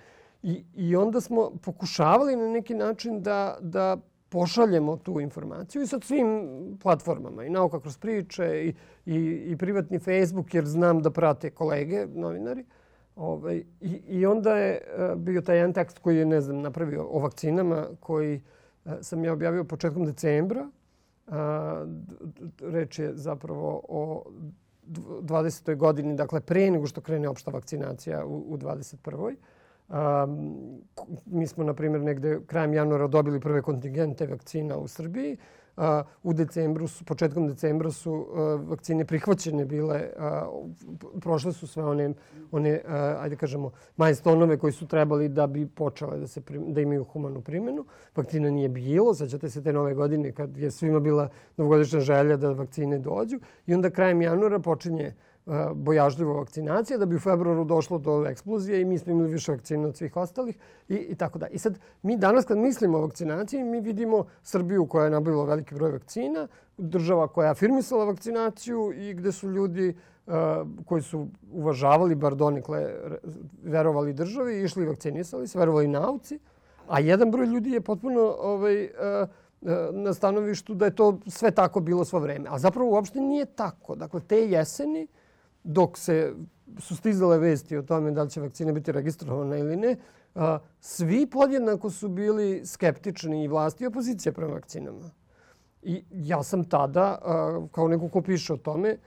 [0.43, 3.97] I, I onda smo pokušavali na neki način da, da
[4.29, 6.49] pošaljemo tu informaciju i sa svim
[6.81, 7.45] platformama.
[7.45, 8.73] I nauka kroz priče i,
[9.05, 9.15] i,
[9.51, 12.65] i privatni Facebook jer znam da prate kolege, novinari.
[13.15, 17.07] Ovaj, i, I onda je uh, bio taj jedan tekst koji je, ne znam, napravio
[17.11, 18.41] o vakcinama koji
[18.85, 20.69] uh, sam ja objavio početkom decembra.
[21.27, 21.33] Uh,
[22.61, 24.23] reč je zapravo o
[24.87, 25.75] 20.
[25.75, 29.35] godini, dakle pre nego što krene opšta vakcinacija u, u 21.
[29.91, 30.81] Um,
[31.25, 35.37] mi smo, na primjer, negde krajem januara dobili prve kontingente vakcina u Srbiji.
[36.23, 38.27] U decembru, početkom decembra su
[38.67, 40.09] vakcine prihvaćene bile.
[41.21, 42.13] Prošle su sve one,
[42.51, 42.81] one
[43.19, 47.85] ajde kažemo, majstonove koji su trebali da bi počele da, se da imaju humanu primjenu.
[48.15, 49.13] Vakcina nije bilo.
[49.13, 53.39] Sećate se te nove godine kad je svima bila novogodišnja želja da vakcine dođu.
[53.65, 55.30] I onda krajem januara počinje uh,
[55.73, 59.87] bojažljivo vakcinacija, da bi u februaru došlo do eksplozije i mi smo imali više vakcina
[59.87, 60.57] od svih ostalih
[60.89, 61.47] i, i tako da.
[61.47, 65.75] I sad, mi danas kad mislimo o vakcinaciji, mi vidimo Srbiju koja je nabavila veliki
[65.75, 69.95] broj vakcina, država koja je afirmisala vakcinaciju i gde su ljudi
[70.27, 70.33] uh,
[70.85, 72.93] koji su uvažavali, bar donikle,
[73.63, 76.39] verovali državi, išli i vakcinisali se, verovali nauci,
[76.87, 79.29] a jedan broj ljudi je potpuno ovaj, uh,
[79.91, 82.49] na stanovištu da je to sve tako bilo svo vreme.
[82.49, 83.95] A zapravo uopšte nije tako.
[83.95, 85.07] Dakle, te jeseni,
[85.63, 86.33] dok se
[86.79, 89.95] su stizale vesti o tome da li će vakcina biti registrovana ili ne,
[90.79, 95.11] svi podjednako su bili skeptični i vlasti i opozicija prema vakcinama.
[95.81, 97.17] I ja sam tada,
[97.71, 98.97] kao neko ko piše o tome,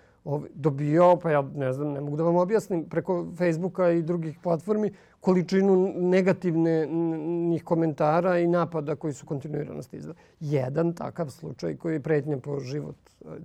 [0.55, 4.93] dobio, pa ja ne znam, ne mogu da vam objasnim, preko Facebooka i drugih platformi
[5.21, 10.15] količinu negativnih komentara i napada koji su kontinuirano stizali.
[10.41, 12.97] Jedan takav slučaj koji je pretnja po život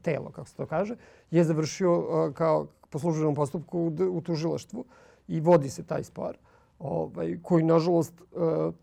[0.02, 0.96] telo, kako se to kaže,
[1.32, 4.86] je završio kao po službenom postupku u tužilaštvu
[5.28, 6.38] i vodi se taj spor,
[6.80, 8.74] ovaj, koji nažalost, uh,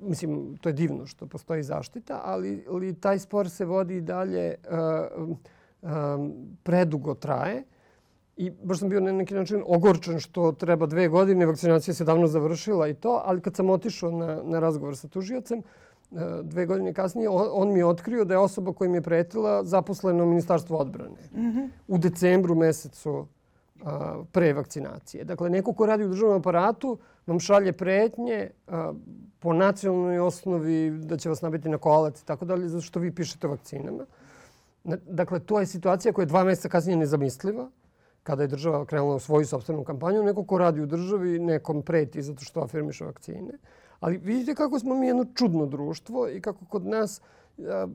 [0.00, 4.54] mislim, to je divno što postoji zaštita, ali, ali taj spor se vodi i dalje
[5.18, 5.36] uh,
[5.82, 7.62] um, predugo traje.
[8.36, 12.26] I baš sam bio na neki način ogorčen što treba dve godine, vakcinacija se davno
[12.26, 15.62] završila i to, ali kad sam otišao na, na razgovor sa tužiocem,
[16.42, 20.26] dve godine kasnije, on mi je otkrio da je osoba kojim je pretila zaposlena u
[20.26, 21.18] Ministarstvu odbrane.
[21.32, 21.68] Mm -hmm.
[21.88, 23.26] U decembru mesecu
[24.32, 25.24] pre vakcinacije.
[25.24, 28.50] Dakle, neko ko radi u državnom aparatu vam šalje pretnje
[29.38, 33.14] po nacionalnoj osnovi da će vas nabiti na kolac i tako dalje, zato što vi
[33.14, 34.06] pišete o vakcinama.
[35.06, 37.70] Dakle, to je situacija koja je dva meseca kasnije nezamisliva
[38.22, 40.22] kada je država krenula u svoju sobstvenu kampanju.
[40.22, 43.58] Neko ko radi u državi nekom preti zato što afirmiše vakcine.
[44.00, 47.20] Ali vidite kako smo mi jedno čudno društvo i kako kod nas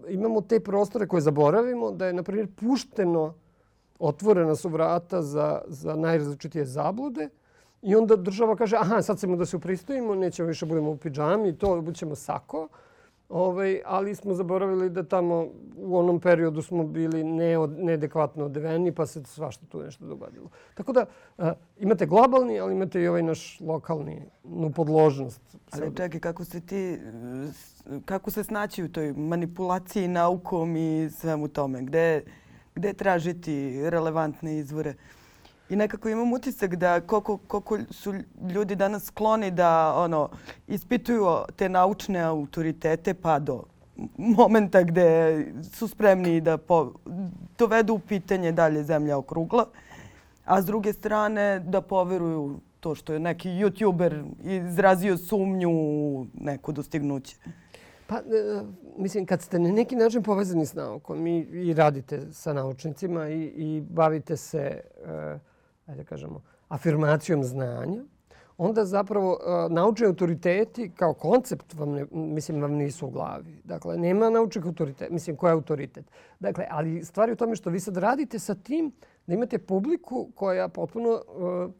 [0.09, 3.33] imamo te prostore koje zaboravimo, da je, na primjer, pušteno,
[3.99, 7.29] otvorena su vrata za, za najrazličitije zablude
[7.81, 11.57] i onda država kaže, aha, sad ćemo da se upristojimo, nećemo više budemo u pidžami,
[11.57, 12.67] to bućemo sako.
[13.29, 19.05] Ovaj, ali smo zaboravili da tamo u onom periodu smo bili neod, neadekvatno odeveni, pa
[19.05, 20.49] se svašta tu nešto dogodilo.
[20.73, 21.05] Tako da
[21.37, 25.41] a, imate globalni, ali imate i ovaj naš lokalni nu podložnost.
[25.71, 26.99] Ali čekaj, kako se ti,
[28.05, 31.81] kako se snaći u toj manipulaciji naukom i svemu tome?
[31.81, 32.23] Gde,
[32.79, 34.93] gde tražiti relevantne izvore?
[35.69, 38.13] I nekako imam utisak da koliko, koliko su
[38.53, 40.29] ljudi danas skloni da ono,
[40.67, 43.63] ispituju te naučne autoritete pa do
[44.17, 46.93] momenta gde su spremni da po,
[47.57, 49.65] dovedu u pitanje dalje zemlja okrugla.
[50.45, 56.71] A s druge strane da poveruju to što je neki youtuber izrazio sumnju u neko
[56.71, 57.35] dostignuće.
[58.09, 58.63] Pa, e,
[58.97, 63.43] mislim, kad ste na neki način povezani s naukom i, i radite sa naučnicima i,
[63.43, 65.39] i bavite se e,
[65.89, 68.03] ajde da kažemo, afirmacijom znanja,
[68.57, 73.61] onda zapravo uh, naučni autoriteti kao koncept vam, ne, mislim, vam nisu u glavi.
[73.63, 75.13] Dakle, nema naučnih autoriteta.
[75.13, 76.05] Mislim, ko je autoritet?
[76.39, 78.91] Dakle, ali stvari u tome što vi sad radite sa tim
[79.27, 81.71] da imate publiku koja potpuno uh, uh,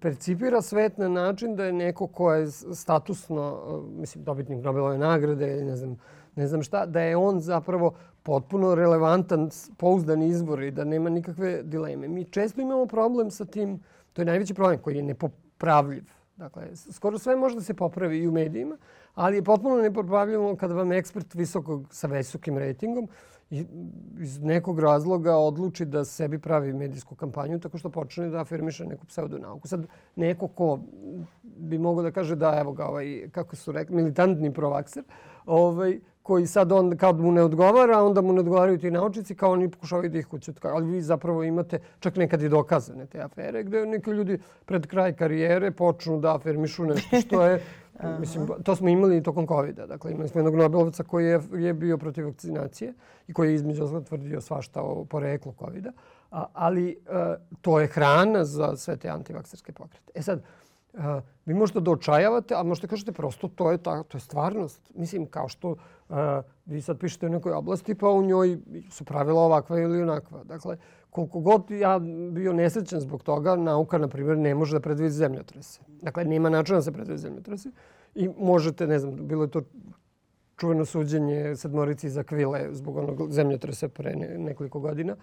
[0.00, 5.64] percipira svet na način da je neko ko je statusno, uh, mislim, dobitnik Nobelove nagrade
[5.64, 5.96] ne znam,
[6.36, 11.62] ne znam šta, da je on zapravo potpuno relevantan, pouzdan izvor i da nema nikakve
[11.62, 12.08] dileme.
[12.08, 13.80] Mi često imamo problem sa tim,
[14.12, 16.04] to je najveći problem koji je nepopravljiv.
[16.36, 18.76] Dakle, skoro sve može da se popravi i u medijima,
[19.14, 23.08] ali je potpuno nepopravljivo kada vam ekspert visokog, sa visokim rejtingom
[24.20, 29.06] iz nekog razloga odluči da sebi pravi medijsku kampanju tako što počne da afirmiše neku
[29.06, 29.68] pseudonauku.
[29.68, 30.78] Sad, neko ko
[31.42, 35.04] bi mogo da kaže da, evo ga, ovaj, kako su rekli, militantni provakser,
[35.46, 39.52] ovaj, koji sad on, kad mu ne odgovara, onda mu ne odgovaraju ti naučnici, kao
[39.52, 40.74] oni pokušavaju da ih kućutkaju.
[40.74, 45.12] Ali vi zapravo imate čak nekad i dokazane te afere, gde neki ljudi pred kraj
[45.12, 47.62] karijere počnu da afirmišu nešto što je
[48.20, 49.86] Mislim, to smo imali tokom COVID-a.
[49.86, 52.94] Dakle, imali smo jednog Nobelovca koji je, je bio protiv vakcinacije
[53.28, 55.92] i koji je između ostalog tvrdio svašta o poreklu COVID-a.
[56.52, 60.12] ali a, to je hrana za sve te antivakserske pokrete.
[60.14, 60.42] E sad,
[60.96, 64.92] a, vi možete da očajavate, a možete kažete prosto to je, ta, to je stvarnost.
[64.94, 65.76] Mislim, kao što
[66.08, 68.58] a, vi sad pišete u nekoj oblasti, pa u njoj
[68.90, 70.44] su pravila ovakva ili onakva.
[70.44, 70.76] Dakle,
[71.10, 71.98] koliko god ja
[72.30, 75.80] bio nesrećan zbog toga, nauka, na primjer, ne može da predvidi zemljotrese.
[76.02, 77.70] Dakle, nema načina da se predvidi zemljotrese.
[78.14, 79.62] I možete, ne znam, bilo je to
[80.56, 85.16] čuveno suđenje sedmorici za kvile zbog onog zemljotresa pre nekoliko godina.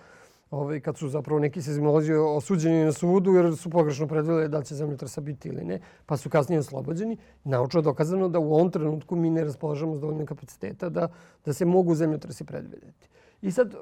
[0.53, 4.75] Ovaj, kad su zapravo neki sezmolozi osuđeni na sudu jer su pogrešno predvile da će
[4.75, 7.17] zemljotresa biti ili ne, pa su kasnije oslobođeni.
[7.43, 11.07] Naučno dokazano da u ovom trenutku mi ne raspolažemo s dovoljnim kapaciteta da,
[11.45, 13.09] da se mogu zemljotresi predvideti.
[13.41, 13.73] I sad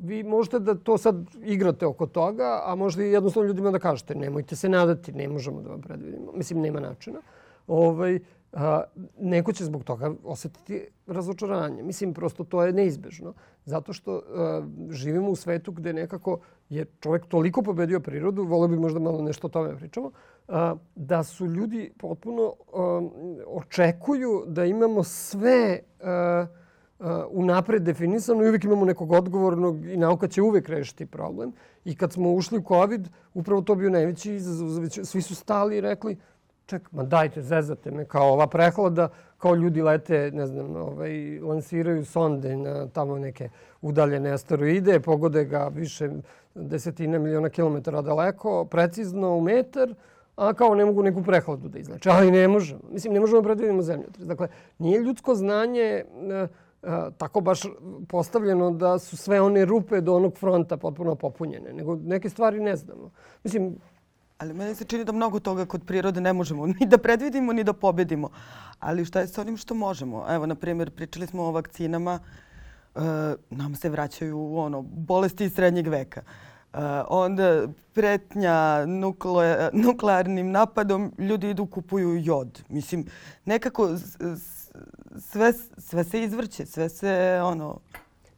[0.00, 4.14] vi možete da to sad igrate oko toga, a možda i jednostavno ljudima da kažete
[4.14, 6.32] nemojte se nadati, ne možemo da vam predvidimo.
[6.32, 7.20] Mislim, nema načina.
[7.66, 8.20] Ovaj,
[8.56, 8.82] a,
[9.20, 11.82] neko će zbog toga osetiti razočaranje.
[11.82, 13.34] Mislim, prosto to je neizbežno.
[13.64, 16.38] Zato što a, živimo u svetu gde nekako
[16.68, 20.10] je čovjek toliko pobedio prirodu, volio bi možda malo nešto o tome pričamo,
[20.48, 23.08] a, da su ljudi potpuno a,
[23.46, 26.46] očekuju da imamo sve a,
[27.30, 31.52] unapred definisano i uvijek imamo nekog odgovornog i nauka će uvijek rešiti problem.
[31.84, 34.88] I kad smo ušli u COVID, upravo to bio najveći izazov.
[35.04, 36.16] Svi su stali i rekli,
[36.66, 42.04] ček, ma dajte, zezate me, kao ova prehlada, kao ljudi lete, ne znam, ovaj, lansiraju
[42.04, 43.48] sonde na tamo neke
[43.82, 46.10] udaljene asteroide, pogode ga više
[46.54, 49.94] desetine miliona kilometara daleko, precizno u metar,
[50.36, 52.10] a kao ne mogu neku prehladu da izleče.
[52.10, 52.80] Ali ne možemo.
[52.92, 54.26] Mislim, ne možemo da predvidimo zemljotres.
[54.26, 54.48] Dakle,
[54.78, 56.48] nije ljudsko znanje uh,
[57.18, 57.62] tako baš
[58.08, 62.76] postavljeno da su sve one rupe do onog fronta potpuno popunjene, nego neke stvari ne
[62.76, 63.10] znamo.
[63.44, 63.76] Mislim,
[64.38, 67.64] Ali meni se čini da mnogo toga kod prirode ne možemo ni da predvidimo ni
[67.64, 68.30] da pobedimo.
[68.78, 70.26] Ali šta je sa onim što možemo?
[70.28, 72.18] Evo, na primjer, pričali smo o vakcinama.
[72.94, 73.00] E,
[73.50, 76.20] nam se vraćaju ono, bolesti iz srednjeg veka.
[76.20, 82.62] E, onda pretnja nukle, nuklearnim napadom, ljudi idu kupuju jod.
[82.68, 83.06] Mislim,
[83.44, 83.90] nekako
[85.20, 87.80] sve, sve se izvrće, sve se ono,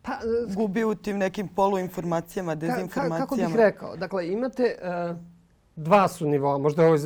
[0.02, 3.16] pa, e, gubi u tim nekim poluinformacijama, dezinformacijama.
[3.16, 3.96] Ka, kako bih rekao?
[3.96, 4.76] Dakle, imate...
[5.10, 5.37] Uh,
[5.78, 6.98] dva su nivoa, možda je ovo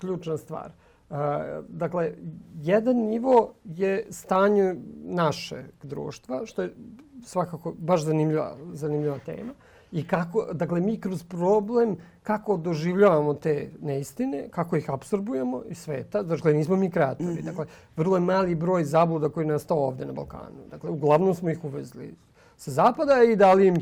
[0.00, 0.70] ključna stvar.
[1.10, 1.16] Uh,
[1.68, 2.12] dakle,
[2.62, 4.74] jedan nivo je stanje
[5.04, 6.74] naše društva, što je
[7.24, 9.52] svakako baš zanimljiva, zanimljiva tema.
[9.92, 16.22] I kako, dakle, mi kroz problem kako doživljavamo te neistine, kako ih absorbujemo iz sveta.
[16.22, 17.28] Dakle, nismo mi kreatori.
[17.28, 17.44] Mm -hmm.
[17.44, 20.66] Dakle, vrlo je mali broj zabluda koji nastao ovde na Balkanu.
[20.70, 22.14] Dakle, uglavnom smo ih uvezli
[22.56, 23.76] sa zapada i dali im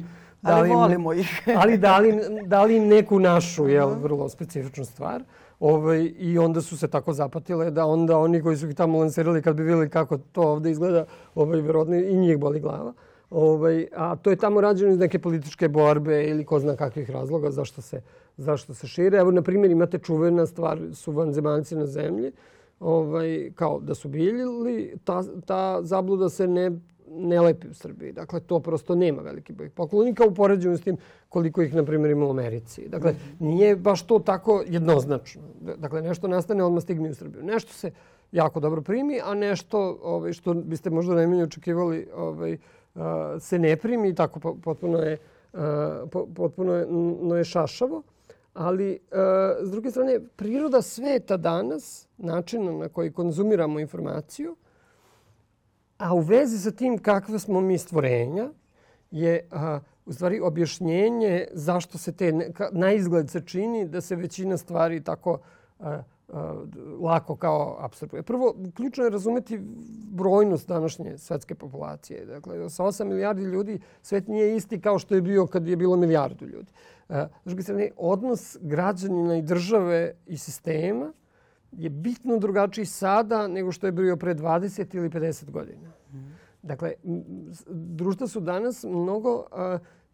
[0.45, 1.43] Da ali volimo ih.
[1.63, 5.23] ali dali, dali im neku našu, jel, vrlo specifičnu stvar.
[5.61, 9.43] Ovaj, I onda su se tako zapatile da onda oni koji su ih tamo lansirali
[9.43, 11.05] kad bi vidjeli kako to ovde izgleda,
[11.35, 12.93] ovaj, verovatno i njih boli glava.
[13.31, 17.51] Ovaj, a to je tamo rađeno iz neke političke borbe ili ko zna kakvih razloga
[17.51, 18.03] zašto se,
[18.37, 19.19] zašto se šire.
[19.19, 22.33] Evo, na primjer, imate čuvena stvar, su vanzemaljci na zemlji,
[22.81, 26.71] ovaj, kao da su biljili, ta, ta zabluda se ne
[27.17, 28.13] ne lepi u Srbiji.
[28.13, 30.97] Dakle, to prosto nema veliki broj poklonika u poređenju s tim
[31.29, 32.89] koliko ih, na primjer, ima u Americi.
[32.89, 35.43] Dakle, nije baš to tako jednoznačno.
[35.77, 37.43] Dakle, nešto nastane, odmah stigne u Srbiju.
[37.43, 37.91] Nešto se
[38.33, 42.59] jako dobro primi, a nešto ovaj, što biste možda najmanje očekivali ovaj,
[43.41, 45.19] se ne primi i tako potpuno je,
[46.35, 46.87] potpuno je,
[47.23, 48.03] no je šašavo.
[48.55, 48.99] Ali,
[49.63, 54.57] s druge strane, priroda sveta danas, načinom na koji konzumiramo informaciju,
[55.99, 58.49] A u vezi sa tim kakve smo mi stvorenja
[59.11, 62.33] je a, u stvari objašnjenje zašto se te
[62.73, 65.39] na izgled se čini da se većina stvari tako
[65.81, 66.55] a, a,
[67.01, 68.23] lako kao apsorbuje.
[68.23, 69.61] Prvo, ključno je razumeti
[70.11, 72.27] brojnost današnje svetske populacije.
[72.27, 75.97] Dakle, sa 8 milijardi ljudi svet nije isti kao što je bio kad je bilo
[75.97, 76.73] milijardu ljudi.
[77.45, 81.13] S druge strane, odnos građanina i države i sistema–
[81.79, 85.91] je bitno drugačiji sada nego što je bio pre 20 ili 50 godina.
[86.63, 86.93] Dakle,
[87.69, 89.45] društva su danas mnogo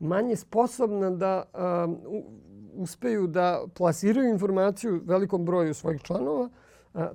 [0.00, 1.42] manje sposobna da
[2.74, 6.48] uspeju da plasiraju informaciju velikom broju svojih članova,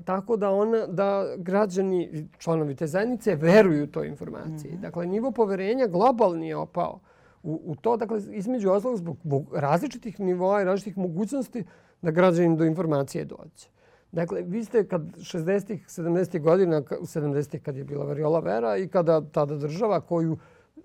[0.06, 4.72] tako da ona da građani članovi te zajednice veruju toj informaciji.
[4.72, 4.82] Mm -hmm.
[4.82, 7.00] Dakle nivo poverenja globalni je opao
[7.44, 9.18] u, u to dakle između ostalog zbog
[9.54, 11.64] različitih nivoa i različitih mogućnosti
[12.02, 13.75] da građanin do informacije dođe.
[14.16, 19.22] Dakle, vi ste kad 60-ih, 70-ih godina, 70-ih kad je bila variola vera i kada
[19.22, 20.38] tada država koju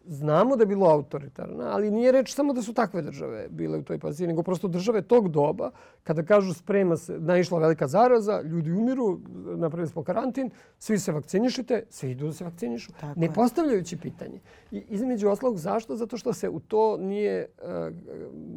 [0.07, 3.83] znamo da je bilo autoritarna, ali nije reč samo da su takve države bile u
[3.83, 5.71] toj poziciji, nego prosto države tog doba,
[6.03, 9.21] kada kažu sprema se, naišla velika zaraza, ljudi umiru,
[9.57, 14.41] napravili smo karantin, svi se vakcinišite, svi idu da se vakcinišu, Tako ne postavljajući pitanje.
[14.71, 15.97] I između oslog, zašto?
[15.97, 17.95] Zato što se u to nije, uh,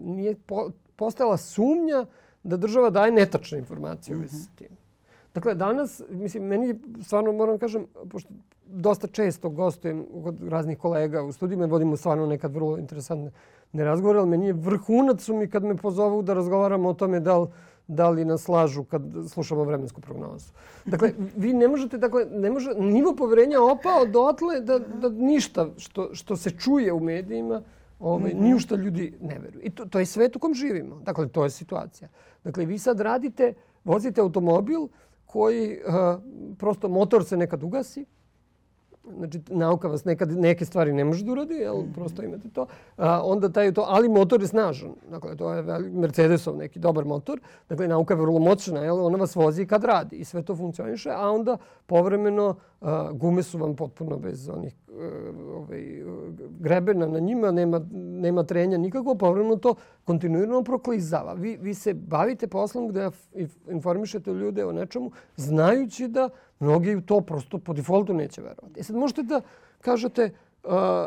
[0.05, 2.05] nije po, postojala sumnja
[2.43, 4.77] da država daje netačne informacije u vezi s tim.
[5.33, 8.29] Dakle, danas, mislim, meni stvarno moram kažem, pošto
[8.65, 13.31] dosta često gostujem kod raznih kolega u studijima, vodimo stvarno nekad vrlo interesantne
[13.73, 17.19] ne razgovore, ali meni je vrhunac su mi kad me pozovu da razgovaramo o tome
[17.19, 17.47] da li,
[17.87, 20.51] da li nas slažu kad slušamo vremensku prognozu.
[20.85, 26.15] Dakle, vi ne možete, dakle, ne može, nivo poverenja opao dotle da, da ništa što,
[26.15, 27.61] što se čuje u medijima
[27.99, 28.41] Ovaj, mm -hmm.
[28.41, 29.61] Ni u što ljudi ne veruju.
[29.63, 30.99] I to, to je svet u kom živimo.
[30.99, 32.09] Dakle, to je situacija.
[32.43, 33.53] Dakle, vi sad radite,
[33.83, 34.87] vozite automobil
[35.25, 36.21] koji uh,
[36.57, 38.05] prosto motor se nekad ugasi,
[39.17, 42.65] Znači, nauka vas nekad neke stvari ne može da uradi, jel, prosto imate to.
[42.97, 44.91] A, onda taj to, ali motor je snažan.
[45.09, 47.39] Dakle, to je Mercedesov neki dobar motor.
[47.69, 51.09] Dakle, nauka je vrlo moćna, jel, ona vas vozi kad radi i sve to funkcioniše,
[51.09, 52.55] a onda povremeno
[53.13, 54.95] gume su vam potpuno bez onih uh,
[55.55, 56.03] ovaj,
[56.59, 57.81] grebena na njima, nema,
[58.23, 61.33] nema trenja nikako, povremeno to kontinuirano proklizava.
[61.33, 63.09] Vi, vi se bavite poslom gde
[63.69, 68.79] informišete ljude o nečemu, znajući da mnogi to prosto po defaultu neće verovati.
[68.79, 69.41] E sad možete da
[69.81, 70.29] kažete,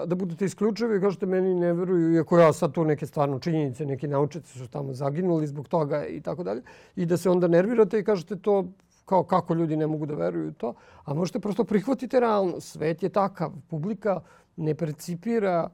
[0.06, 3.86] da budete isključivi i kažete meni ne veruju, iako ja sad tu neke stvarno činjenice,
[3.86, 6.62] neki naučnici su tamo zaginuli zbog toga i tako dalje.
[6.96, 8.64] I da se onda nervirate i kažete to
[9.06, 10.74] kao kako ljudi ne mogu da veruju to.
[11.04, 12.72] A možete prosto prihvatiti realnost.
[12.72, 13.52] Svet je takav.
[13.70, 14.20] Publika
[14.56, 15.68] ne percipira a,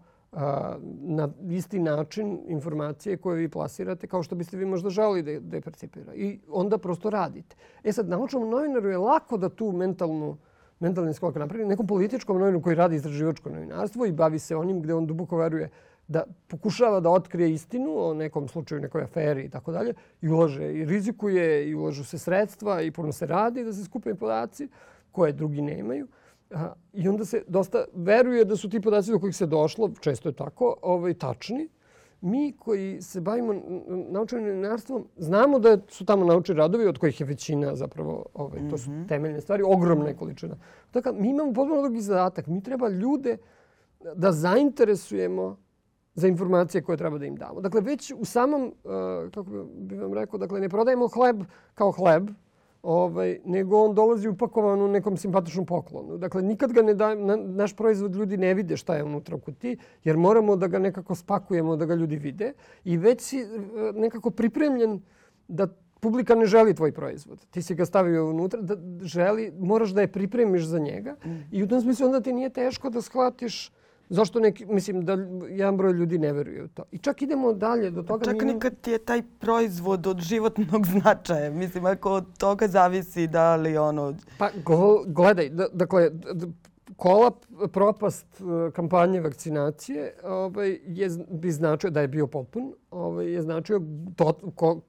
[1.02, 5.56] na isti način informacije koje vi plasirate kao što biste vi možda želi da, da
[5.56, 6.14] je percipira.
[6.14, 7.56] I onda prosto radite.
[7.84, 10.36] E sad, naučnom novinaru je lako da tu mentalnu
[10.82, 14.94] mentalni skok napravi nekom političkom novinu koji radi istraživačko novinarstvo i bavi se onim gde
[14.94, 15.70] on duboko veruje
[16.08, 20.72] da pokušava da otkrije istinu o nekom slučaju, nekoj aferi i tako dalje i ulaže
[20.72, 24.68] i rizikuje i ulažu se sredstva i puno se radi da se skupe podaci
[25.12, 26.08] koje drugi nemaju.
[26.92, 30.32] I onda se dosta veruje da su ti podaci do kojih se došlo, često je
[30.32, 31.68] tako, ovaj, tačni.
[32.20, 33.54] Mi koji se bavimo
[33.88, 38.78] naučnim novinarstvom znamo da su tamo naučni radovi od kojih je većina zapravo, ovaj, to
[38.78, 39.06] su mhm.
[39.06, 40.56] temeljne stvari, ogromna količina.
[40.92, 42.46] Dakle, mi imamo potpuno drugi zadatak.
[42.46, 43.36] Mi treba ljude
[44.14, 45.56] da zainteresujemo
[46.14, 47.60] za informacije koje treba da im damo.
[47.60, 51.42] Dakle, već u samom, uh, kako bih vam rekao, dakle, ne prodajemo hleb
[51.74, 52.30] kao hleb,
[52.82, 56.18] ovaj, nego on dolazi upakovan u nekom simpatičnom poklonu.
[56.18, 59.40] Dakle, nikad ga ne da, na, naš proizvod ljudi ne vide šta je unutra u
[59.40, 62.52] kutiji, jer moramo da ga nekako spakujemo da ga ljudi vide
[62.84, 65.00] i već si uh, nekako pripremljen
[65.48, 65.68] da
[66.00, 67.46] publika ne želi tvoj proizvod.
[67.50, 71.30] Ti si ga stavio unutra, da želi, moraš da je pripremiš za njega mm.
[71.52, 73.72] i u tom smislu onda ti nije teško da shvatiš
[74.08, 75.16] Zašto neki, mislim da
[75.48, 76.84] jedan broj ljudi ne veruje u to.
[76.90, 78.24] I čak idemo dalje do toga.
[78.24, 78.52] Čak mi...
[78.52, 81.50] nikad je taj proizvod od životnog značaja.
[81.50, 84.14] Mislim, ako od toga zavisi da li ono...
[84.38, 84.50] Pa
[85.06, 86.10] gledaj, dakle,
[86.96, 87.34] kolap,
[87.72, 92.72] propast e, kampanje vakcinacije ovaj, je, bi značio da je bio potpun.
[92.90, 93.80] Ovaj, je značio,
[94.16, 94.80] to, ko,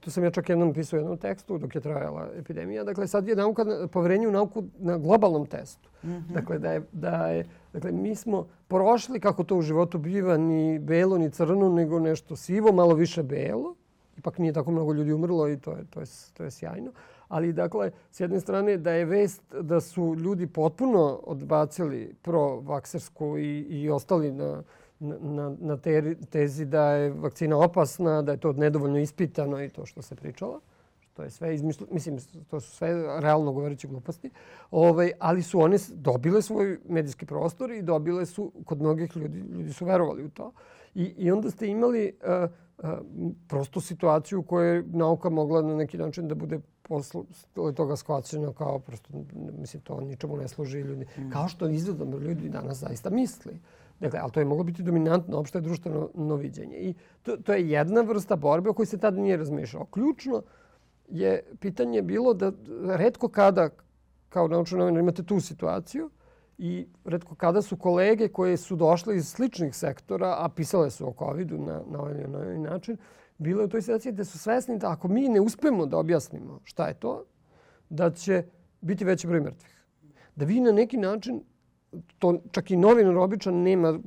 [0.00, 2.84] to sam ja čak jednom pisao u jednom tekstu dok je trajala epidemija.
[2.84, 5.88] Dakle, sad je nauka, poverenje u nauku na globalnom testu.
[6.02, 6.32] Mm -hmm.
[6.32, 10.78] Dakle, da je, da je, dakle, mi smo prošli, kako to u životu biva, ni
[10.78, 13.74] belo, ni crno, nego nešto sivo, malo više belo.
[14.18, 16.92] Ipak nije tako mnogo ljudi umrlo i to je, to je, to je sjajno.
[17.28, 23.58] Ali, dakle, s jedne strane da je vest da su ljudi potpuno odbacili pro-vaksersku i,
[23.60, 24.62] i ostali na,
[25.00, 29.86] na, na te, tezi da je vakcina opasna, da je to nedovoljno ispitano i to
[29.86, 30.60] što se pričalo.
[31.20, 32.18] To je sve izmišljeno, mislim,
[32.50, 34.30] to su sve realno govoreći gluposti.
[34.70, 39.72] Ovaj, ali su one dobile svoj medijski prostor i dobile su, kod mnogih ljudi, ljudi
[39.72, 40.52] su verovali u to.
[40.94, 42.98] I, i onda ste imali uh, uh,
[43.48, 47.22] prosto situaciju u kojoj nauka mogla na neki način da bude posle
[47.76, 49.08] toga shvaćeno kao prosto,
[49.58, 51.06] mislim, to ničemu ne služi ljudi.
[51.18, 51.30] Mm.
[51.30, 53.60] Kao što izgledamo ljudi danas zaista misli.
[54.00, 56.76] Dakle, ali to je moglo biti dominantno opšte društveno noviđenje.
[56.76, 59.84] I to, to je jedna vrsta borbe o kojoj se tada nije razmišljao.
[59.84, 60.42] Ključno
[61.10, 62.52] je pitanje bilo da
[62.96, 63.68] redko kada
[64.28, 66.10] kao naučni novinar imate tu situaciju
[66.58, 71.14] i redko kada su kolege koje su došle iz sličnih sektora, a pisale su o
[71.18, 72.96] COVID-u na, na ovaj, na ovaj način,
[73.38, 76.60] bilo je u toj situaciji da su svesni da ako mi ne uspemo da objasnimo
[76.64, 77.24] šta je to,
[77.88, 78.44] da će
[78.80, 79.84] biti veći broj mrtvih.
[80.36, 81.42] Da vi na neki način,
[82.18, 83.98] to čak i novinar običan nema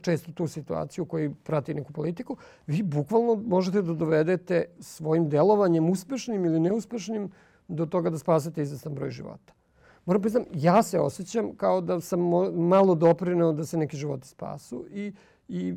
[0.00, 6.44] često tu situaciju koji prati neku politiku, vi bukvalno možete da dovedete svojim delovanjem uspešnim
[6.44, 7.30] ili neuspešnim
[7.68, 9.52] do toga da spasete izvestan broj života.
[10.04, 12.20] Moram priznam, ja se osjećam kao da sam
[12.54, 15.12] malo doprineo da se neki životi spasu i,
[15.48, 15.74] i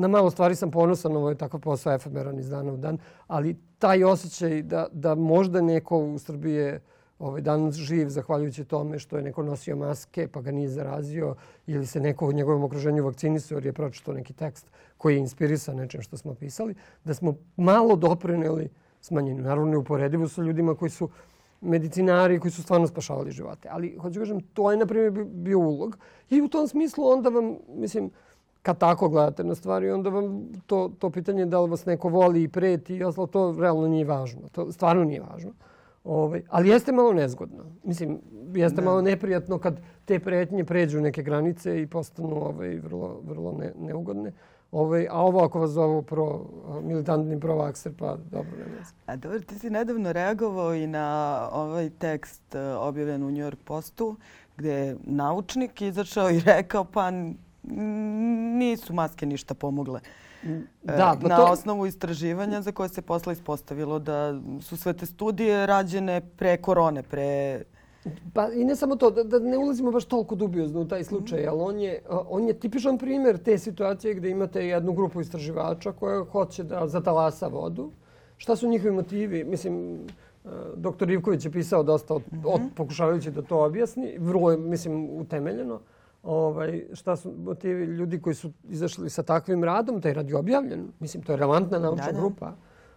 [0.00, 3.56] na malo stvari sam ponosan, ovo je takav posao efemeran iz dana u dan, ali
[3.78, 6.80] taj osjećaj da, da možda neko u Srbiji je
[7.18, 11.34] ovaj, danas živ zahvaljujući tome što je neko nosio maske pa ga nije zarazio
[11.66, 15.76] ili se neko u njegovom okruženju vakcinisao jer je pročito neki tekst koji je inspirisan
[15.76, 18.68] nečem što smo pisali, da smo malo doprineli
[19.00, 19.42] smanjenju.
[19.42, 21.08] Naravno, neuporedivo sa ljudima koji su
[21.60, 23.68] medicinari koji su stvarno spašavali živote.
[23.72, 25.98] Ali, hoću kažem, to je, na primjer, bio ulog.
[26.30, 28.10] I u tom smislu onda vam, mislim,
[28.62, 32.42] kad tako gledate na stvari, onda vam to, to pitanje da li vas neko voli
[32.42, 34.48] i preti i ostalo, to realno nije važno.
[34.52, 35.52] To stvarno nije važno.
[36.06, 37.64] Ovaj, ali jeste malo nezgodno.
[37.84, 38.20] Mislim,
[38.54, 38.84] jeste ne.
[38.84, 44.32] malo neprijatno kad te pretnje pređu neke granice i postanu ovaj, vrlo, vrlo ne, neugodne.
[44.72, 46.46] Ovaj, a ovo ako vas zovu pro,
[46.82, 49.00] militantni provakser, pa dobro, ne znam.
[49.06, 53.58] A dobro, ti si nedavno reagovao i na ovaj tekst uh, objavljen u New York
[53.64, 54.16] Postu,
[54.56, 57.10] gde je naučnik izašao i rekao pa
[58.58, 60.00] nisu maske ništa pomogle.
[60.82, 61.44] Da, pa na to...
[61.44, 67.02] osnovu istraživanja za koje se posle ispostavilo da su sve te studije rađene pre korone,
[67.02, 67.62] pre
[68.32, 71.46] Pa i ne samo to, da, da ne ulazimo baš toliko dubiozno u taj slučaj,
[71.46, 76.24] ali on je, on je tipičan primjer te situacije gdje imate jednu grupu istraživača koja
[76.24, 77.90] hoće da zatalasa vodu.
[78.36, 79.44] Šta su njihovi motivi?
[79.44, 79.98] Mislim,
[80.76, 85.80] doktor Ivković je pisao dosta od, od, pokušavajući da to objasni, vrlo je, mislim, utemeljeno.
[86.26, 90.88] Ovaj, šta su motivi ljudi koji su izašli sa takvim radom, taj rad je objavljen.
[91.00, 92.18] Mislim, to je relevantna naučna da, da.
[92.18, 92.52] grupa.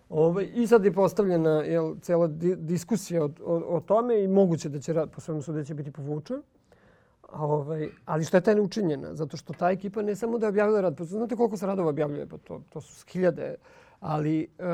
[0.10, 4.70] Ovaj, I sad je postavljena jel, cela di, diskusija o, o, o tome i moguće
[4.70, 6.42] da će rad, po svemu sudeće, biti povučen.
[7.34, 9.16] Ovaj, ali što je taj neučinjena?
[9.16, 11.90] Zato što ta ekipa ne samo da je objavila rad, pa znate koliko se radova
[11.90, 13.56] objavljuje, pa to, to su hiljade,
[14.00, 14.66] ali uh,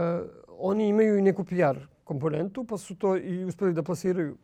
[0.59, 4.37] oni imaju i neku PR komponentu, pa su to i uspeli da plasiraju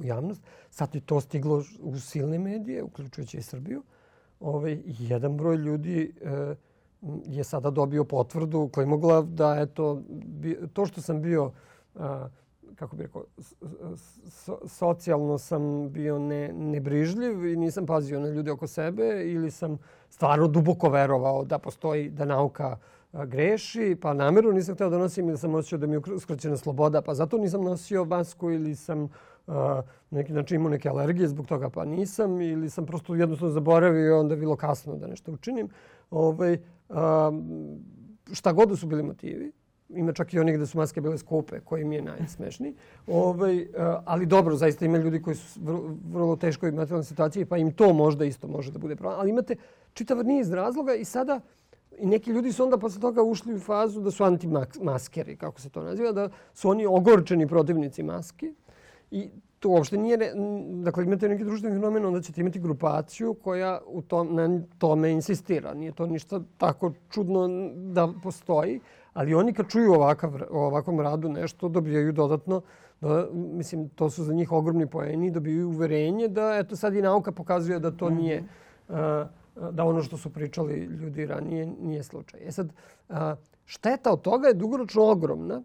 [0.00, 0.42] u javnost.
[0.70, 3.82] Sad je to stiglo u silne medije, uključujući i Srbiju.
[4.40, 6.54] Ovaj, jedan broj ljudi e,
[7.26, 10.02] je sada dobio potvrdu mogla da eto,
[10.72, 11.52] to što sam bio
[11.94, 12.28] a,
[12.74, 13.24] kako bih rekao,
[14.28, 19.78] so, socijalno sam bio ne, nebrižljiv i nisam pazio na ljude oko sebe ili sam
[20.08, 22.78] stvarno duboko verovao da postoji, da nauka
[23.12, 27.02] greši, pa namjerno nisam htio da nosim ili sam osjećao da mi je uskraćena sloboda,
[27.02, 29.08] pa zato nisam nosio masku ili sam
[30.10, 34.10] neki način imao neke alergije zbog toga, pa nisam ili sam prosto jednostavno zaboravio i
[34.10, 35.68] onda bilo kasno da nešto učinim.
[36.10, 36.96] Ovaj, uh,
[38.32, 39.52] šta god su bili motivi,
[39.88, 42.74] ima čak i onih gde su maske bile skupe, koji mi je najsmešniji.
[43.06, 43.66] Ovaj,
[44.04, 47.92] ali dobro, zaista ima ljudi koji su vrlo, vrlo teškoj materijalnoj situaciji, pa im to
[47.92, 49.20] možda isto može da bude problem.
[49.20, 49.56] Ali imate
[49.92, 51.40] čitav niz razloga i sada
[52.00, 55.70] I neki ljudi su onda posle toga ušli u fazu da su antimaskeri, kako se
[55.70, 58.54] to naziva, da su oni ogorčeni protivnici maske.
[59.10, 60.18] I to uopšte nije...
[60.84, 65.74] Dakle, imate neki društveni fenomen, onda ćete imati grupaciju koja u tom, na tome insistira.
[65.74, 68.80] Nije to ništa tako čudno da postoji.
[69.12, 72.60] Ali oni kad čuju ovakav, o ovakvom radu nešto, dobijaju dodatno
[73.00, 77.32] da, mislim, to su za njih ogromni poeni, dobijaju uverenje da eto sad i nauka
[77.32, 78.44] pokazuje da to nije
[78.88, 78.94] uh,
[79.70, 82.40] da ono što su pričali ljudi ranije nije slučaj.
[82.44, 82.72] E sad,
[83.64, 85.62] šteta od toga je dugoročno ogromna,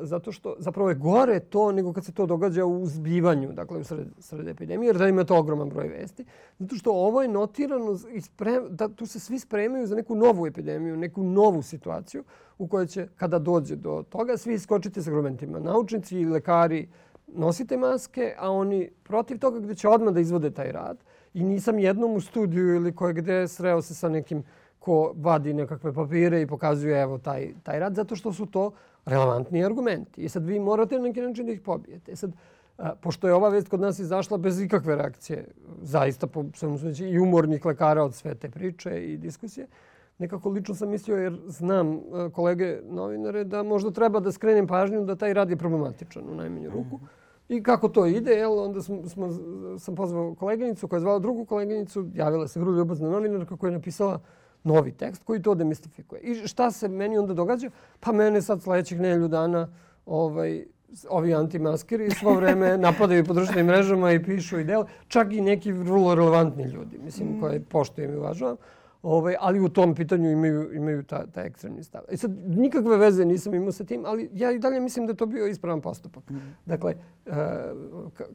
[0.00, 3.84] zato što zapravo je gore to nego kad se to događa u zbivanju, dakle u
[3.84, 6.24] sred, sred epidemije, jer da ima to ogroman broj vesti.
[6.58, 10.96] Zato što ovo je notirano, isprem, da tu se svi spremaju za neku novu epidemiju,
[10.96, 12.24] neku novu situaciju
[12.58, 15.58] u kojoj će, kada dođe do toga, svi iskočite sa argumentima.
[15.58, 16.88] Naučnici i lekari
[17.26, 21.04] nosite maske, a oni protiv toga gde će odmah da izvode taj rad
[21.34, 24.44] i nisam jednom u studiju ili koje gde sreo se sa nekim
[24.78, 28.70] ko vadi nekakve papire i pokazuje evo taj, taj rad, zato što su to
[29.06, 30.22] relevantni argumenti.
[30.22, 32.12] I sad vi morate na neki način da ih pobijete.
[32.12, 32.32] I sad,
[32.78, 35.48] a, pošto je ova vest kod nas izašla bez ikakve reakcije,
[35.82, 39.66] zaista po svemu sudeći i umornih lekara od sve te priče i diskusije,
[40.18, 42.00] nekako lično sam mislio, jer znam
[42.32, 46.70] kolege novinare, da možda treba da skrenem pažnju da taj rad je problematičan u najmanju
[46.70, 46.96] ruku.
[46.98, 49.28] -hmm I kako to ide, jel, onda smo, smo,
[49.78, 53.76] sam pozvao koleginicu koja je zvala drugu koleginicu, javila se vrlo ljubazna novinarka koja je
[53.76, 54.20] napisala
[54.66, 56.20] novi tekst koji to demistifikuje.
[56.20, 57.70] I šta se meni onda događa?
[58.00, 59.68] Pa mene sad sledećih nelju dana
[60.06, 60.64] ovaj,
[61.08, 64.84] ovi antimaskeri svo vreme napadaju po društvenim mrežama i pišu i dele.
[65.08, 67.40] Čak i neki vrlo relevantni ljudi, mislim, mm.
[67.40, 68.56] koje poštujem i uvažavam.
[69.06, 72.02] Ovaj, ali u tom pitanju imaju, imaju ta, ta ekstremni stav.
[72.10, 75.16] I sad, nikakve veze nisam imao sa tim, ali ja i dalje mislim da je
[75.16, 76.30] to bio ispravan postupak.
[76.30, 76.36] Mm.
[76.64, 76.94] Dakle,
[77.26, 77.32] e,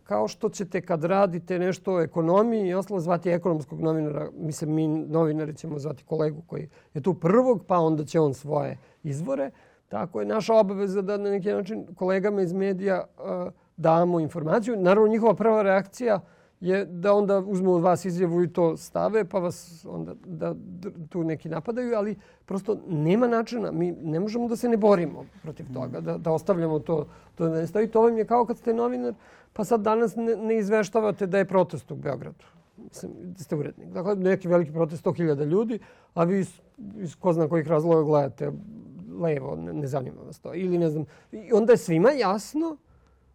[0.03, 4.87] kao što ćete kad radite nešto o ekonomiji i ostalo zvati ekonomskog novinara, mislim, mi
[4.87, 9.51] novinari ćemo zvati kolegu koji je tu prvog, pa onda će on svoje izvore.
[9.89, 14.77] Tako je naša obaveza da na neki način kolegama iz medija e, damo informaciju.
[14.77, 16.19] Naravno, njihova prva reakcija je
[16.87, 20.55] da onda uzmu od vas izjavu i to stave, pa vas onda da
[21.09, 23.71] tu neki napadaju, ali prosto nema načina.
[23.71, 27.55] Mi ne možemo da se ne borimo protiv toga, da, da ostavljamo to, to da
[27.55, 27.87] ne stoji.
[27.87, 29.13] To vam je kao kad ste novinar,
[29.53, 32.45] pa sad danas ne, ne izveštavate da je protest u Beogradu.
[32.77, 33.89] Mislim, da ste urednik.
[33.89, 35.79] Dakle, neki veliki protest, 100.000 ljudi,
[36.13, 36.59] a vi iz,
[36.97, 38.51] iz ko zna kojih razloga gledate
[39.21, 40.53] levo, ne, ne zanima vas to.
[40.53, 41.05] Ili ne znam.
[41.31, 42.77] I onda je svima jasno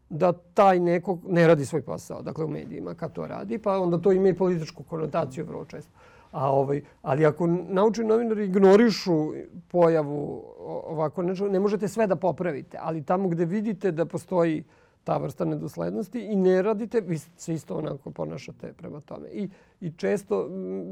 [0.09, 3.99] da taj neko ne radi svoj posao, dakle u medijima kad to radi, pa onda
[3.99, 5.93] to ima i političku konotaciju vrlo često.
[6.31, 9.33] A ovaj, ali ako naučni novinari ignorišu
[9.69, 10.45] pojavu
[10.87, 14.65] ovako, ne možete sve da popravite, ali tamo gde vidite da postoji
[15.07, 19.29] ta vrsta nedoslednosti i ne radite, vi se isto onako ponašate prema tome.
[19.29, 19.49] I,
[19.81, 20.49] i često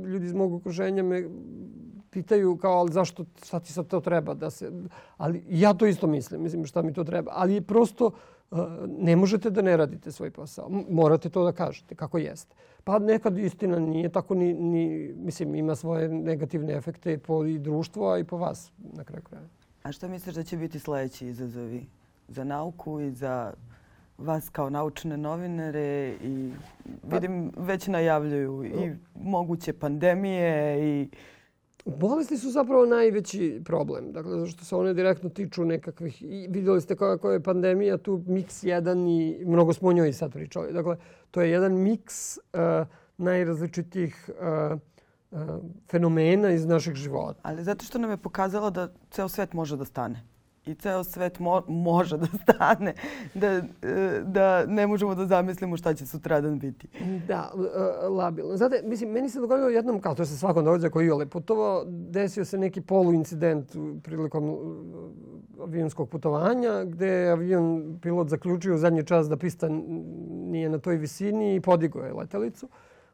[0.06, 1.24] ljudi iz mog okruženja me
[2.10, 4.70] pitaju kao, ali zašto, šta ti sad to treba da se...
[5.16, 7.32] Ali ja to isto mislim, mislim šta mi to treba.
[7.34, 8.10] Ali prosto
[8.98, 10.70] ne možete da ne radite svoj posao.
[10.90, 12.54] Morate to da kažete kako jeste.
[12.84, 18.10] Pa nekad istina nije tako ni, ni mislim, ima svoje negativne efekte po i društvo,
[18.10, 19.48] a i po vas na kraju kraja.
[19.82, 21.86] A što misliš da će biti sledeći izazovi
[22.28, 23.52] za nauku i za
[24.18, 26.52] vas kao naučne novinare i
[27.02, 31.08] vidim već najavljuju i moguće pandemije i
[31.86, 34.12] Bolesti su zapravo najveći problem.
[34.12, 36.22] Dakle, zato što se one direktno tiču nekakvih...
[36.22, 40.32] I vidjeli ste kako je pandemija tu miks jedan i mnogo smo o njoj sad
[40.32, 40.72] pričali.
[40.72, 40.96] Dakle,
[41.30, 42.42] to je jedan miks uh,
[43.16, 44.78] najrazličitijih uh,
[45.30, 45.40] uh,
[45.90, 47.40] fenomena iz našeg života.
[47.42, 50.33] Ali zato što nam je pokazalo da ceo svet može da stane
[50.66, 52.94] i ceo svet mo može da stane,
[53.34, 53.62] da,
[54.22, 56.88] da ne možemo da zamislimo šta će sutradan biti.
[57.28, 57.52] Da,
[58.02, 58.56] e, labilno.
[58.56, 62.44] Znate, mislim, meni se dogodilo jednom, kao to se svakom događa koji je putovao, desio
[62.44, 64.54] se neki poluincident prilikom e,
[65.62, 69.68] avionskog putovanja, gde je avion pilot zaključio u zadnji čas da pista
[70.30, 72.68] nije na toj visini i podigao je letelicu.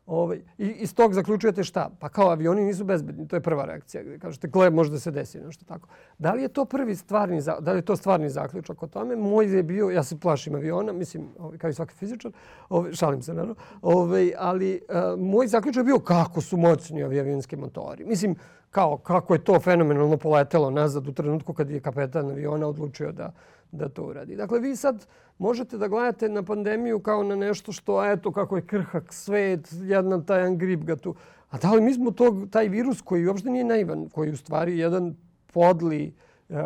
[0.06, 1.90] Ovaj, I iz tog zaključujete šta?
[2.00, 3.28] Pa kao avioni nisu bezbedni.
[3.28, 4.02] To je prva reakcija.
[4.02, 5.88] Gde kažete, gle, možda se desi nešto tako.
[6.18, 9.16] Da li je to prvi stvarni, da li je to stvarni zaključak o tome?
[9.16, 12.32] Moj je bio, ja se plašim aviona, mislim, ovaj, kao i svaki fizičar,
[12.68, 17.20] ovaj, šalim se naravno, ovaj, ali uh, moj zaključak je bio kako su moćni ovi
[17.20, 18.04] avionski motori.
[18.04, 18.36] Mislim,
[18.70, 23.32] kao kako je to fenomenalno poletelo nazad u trenutku kad je kapetan aviona odlučio da,
[23.72, 24.36] da to uradi.
[24.36, 25.06] Dakle, vi sad
[25.38, 30.24] možete da gledate na pandemiju kao na nešto što, eto, kako je krhak svet, jedan
[30.24, 31.14] tajan grip ga tu.
[31.50, 34.78] A da li mi smo tog, taj virus koji uopšte nije naivan, koji u stvari
[34.78, 35.16] jedan
[35.52, 36.14] podli
[36.48, 36.56] uh,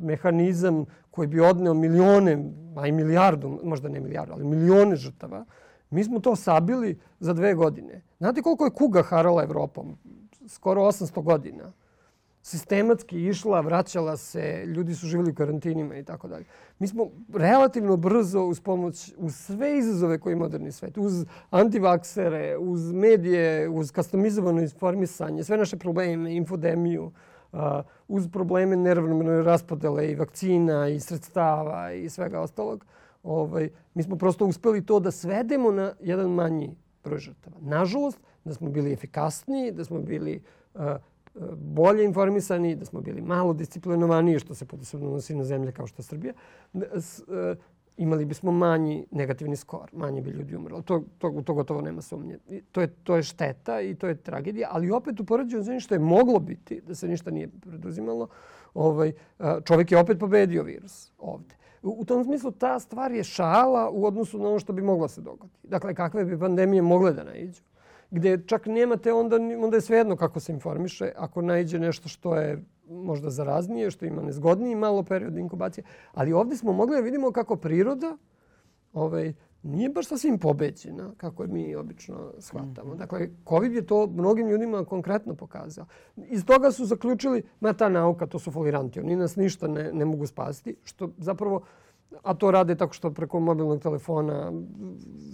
[0.00, 5.44] mehanizam koji bi odneo milione, a i milijardu, možda ne milijardu, ali milione žrtava,
[5.90, 8.02] mi smo to sabili za dve godine.
[8.18, 9.96] Znate koliko je kuga harala Evropom?
[10.46, 11.72] Skoro 800 godina
[12.44, 16.44] sistematski išla, vraćala se, ljudi su živjeli u karantinima i tako dalje.
[16.78, 22.56] Mi smo relativno brzo uz pomoć, uz sve izazove koje je moderni svet, uz antivaksere,
[22.58, 27.12] uz medije, uz kastomizovano informisanje, sve naše probleme, infodemiju,
[28.08, 32.84] uz probleme neravnomerne raspodele i vakcina i sredstava i svega ostalog,
[33.22, 37.56] ovaj, mi smo prosto uspeli to da svedemo na jedan manji broj žrtava.
[37.60, 40.42] Nažalost, da smo bili efikasniji, da smo bili
[40.74, 40.82] uh,
[41.56, 46.00] bolje informisani, da smo bili malo disciplinovaniji, što se posebno nosi na zemlje kao što
[46.00, 46.32] je Srbija,
[46.74, 46.80] e,
[47.96, 50.82] imali bismo manji negativni skor, manje bi ljudi umrlo.
[50.82, 52.38] To, to, to gotovo nema sumnje.
[52.72, 55.94] To je, to je šteta i to je tragedija, ali opet u poređenju za što
[55.94, 58.28] je moglo biti, da se ništa nije preduzimalo,
[58.74, 59.12] ovaj,
[59.64, 61.54] čovjek je opet pobedio virus ovde.
[61.82, 65.08] U, u tom smislu ta stvar je šala u odnosu na ono što bi moglo
[65.08, 65.68] se dogoditi.
[65.68, 67.62] Dakle, kakve bi pandemije mogle da naiđu
[68.14, 71.12] gde čak nemate, onda, onda je svejedno kako se informiše.
[71.16, 75.84] Ako najde nešto što je možda zaraznije, što ima nezgodniji malo period inkubacije.
[76.12, 78.16] Ali ovdje smo mogli da vidimo kako priroda
[78.92, 82.88] ovaj, nije baš sasvim pobeđena, kako je mi obično shvatamo.
[82.88, 82.98] Mhm.
[82.98, 85.86] Dakle, COVID je to mnogim ljudima konkretno pokazao.
[86.16, 90.04] Iz toga su zaključili, ma ta nauka, to su foliranti, oni nas ništa ne, ne
[90.04, 91.62] mogu spasiti, što zapravo
[92.22, 94.52] a to rade tako što preko mobilnog telefona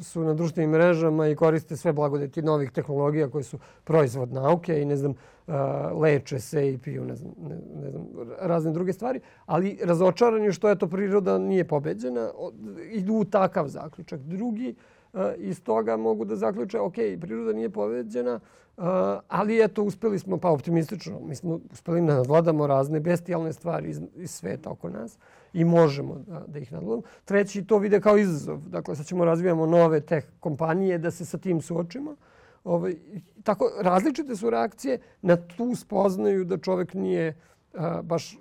[0.03, 4.85] su na društvenim mrežama i koriste sve blagodeti novih tehnologija koje su proizvod nauke i
[4.85, 5.14] ne znam,
[6.01, 8.07] leče se i piju ne znam, ne, ne znam,
[8.41, 9.21] razne druge stvari.
[9.47, 12.31] Ali razočarani što je to priroda nije pobeđena,
[12.91, 14.21] idu u takav zaključak.
[14.21, 14.75] Drugi
[15.37, 18.41] iz toga mogu da zaključe, ok, priroda nije pobeđena,
[19.29, 24.01] ali eto, uspeli smo, pa optimistično, mi smo uspeli da nadvladamo razne bestijalne stvari iz,
[24.16, 25.18] iz sveta oko nas
[25.53, 27.03] i možemo da, da ih nadvladamo.
[27.24, 28.59] Treći to vide kao izazov.
[28.68, 32.16] Dakle, sad ćemo razvijamo nove teh kompanije da se sa tim suočimo.
[32.64, 32.94] Ovaj,
[33.42, 37.36] tako, različite su reakcije na tu spoznaju da čovek nije
[37.74, 38.38] a, baš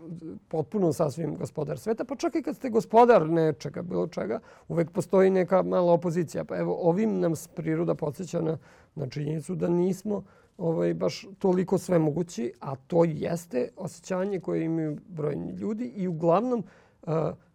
[0.48, 2.06] potpuno sasvim gospodar sveta.
[2.06, 6.44] Pa čak i kad ste gospodar nečega, bilo čega, uvek postoji neka mala opozicija.
[6.44, 8.58] Pa evo, ovim nam priroda podsjeća na,
[8.96, 10.24] na činjenicu da nismo
[10.58, 16.64] ovaj, baš toliko sve mogući, a to jeste osjećanje koje imaju brojni ljudi i uglavnom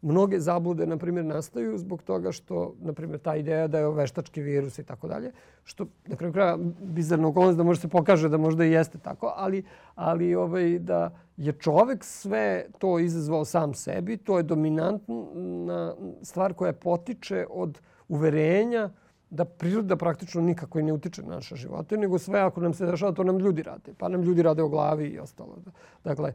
[0.02, 4.42] mnoge zablude, na primjer, nastaju zbog toga što, na primjer, ta ideja da je veštački
[4.42, 5.32] virus i tako dalje,
[5.64, 9.32] što, na kraju kraja, bizarno okolnost da može se pokaže da možda i jeste tako,
[9.36, 16.55] ali, ali ovaj, da je čovek sve to izazvao sam sebi, to je dominantna stvar
[16.55, 18.90] koja potiče od uverenja
[19.30, 22.86] da priroda praktično nikako i ne utiče na naše živote, nego sve ako nam se
[22.86, 23.94] dešava, to nam ljudi rade.
[23.98, 25.57] Pa nam ljudi rade o glavi i ostalo.
[26.05, 26.34] Dakle,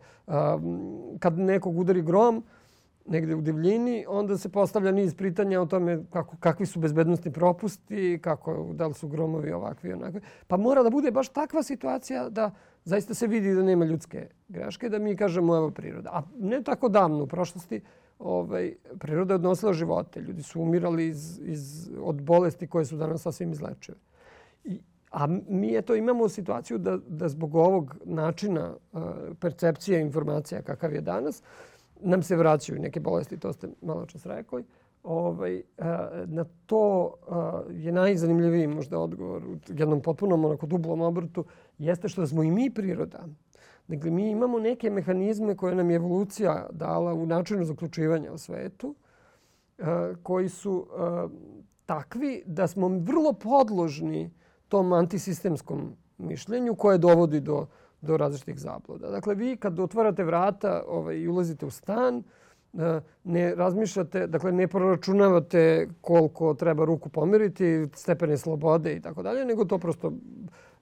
[1.19, 2.43] kad nekog udari grom,
[3.09, 8.19] negde u divljini, onda se postavlja niz pitanja o tome kako, kakvi su bezbednostni propusti,
[8.21, 10.21] kako, da li su gromovi ovakvi i onakvi.
[10.47, 12.51] Pa mora da bude baš takva situacija da
[12.83, 16.09] zaista se vidi da nema ljudske greške, da mi kažemo evo priroda.
[16.13, 17.81] A ne tako davno u prošlosti,
[18.19, 20.21] ovaj, priroda je odnosila živote.
[20.21, 23.97] Ljudi su umirali iz, iz, od bolesti koje su danas sasvim izlečive.
[24.63, 24.79] I,
[25.11, 29.01] a mi eto imamo situaciju da, da zbog ovog načina uh,
[29.39, 31.43] percepcije informacija kakav je danas,
[31.99, 34.63] nam se vraćaju neke bolesti, to ste malo čas rekli.
[35.03, 35.61] ovaj,
[36.25, 37.13] na to
[37.71, 41.45] je najzanimljiviji možda odgovor u jednom potpunom onako dublom obrtu
[41.77, 43.25] jeste što smo i mi priroda.
[43.87, 48.95] Dakle, mi imamo neke mehanizme koje nam je evolucija dala u načinu zaključivanja u svetu,
[50.23, 50.87] koji su
[51.85, 54.31] takvi da smo vrlo podložni
[54.67, 57.67] tom antisistemskom mišljenju koje dovodi do,
[58.01, 59.09] do različitih zabluda.
[59.09, 62.23] Dakle, vi kad otvarate vrata ovaj, i ulazite u stan,
[62.73, 69.45] e, ne razmišljate, dakle ne proračunavate koliko treba ruku pomeriti, stepene slobode i tako dalje,
[69.45, 70.13] nego to prosto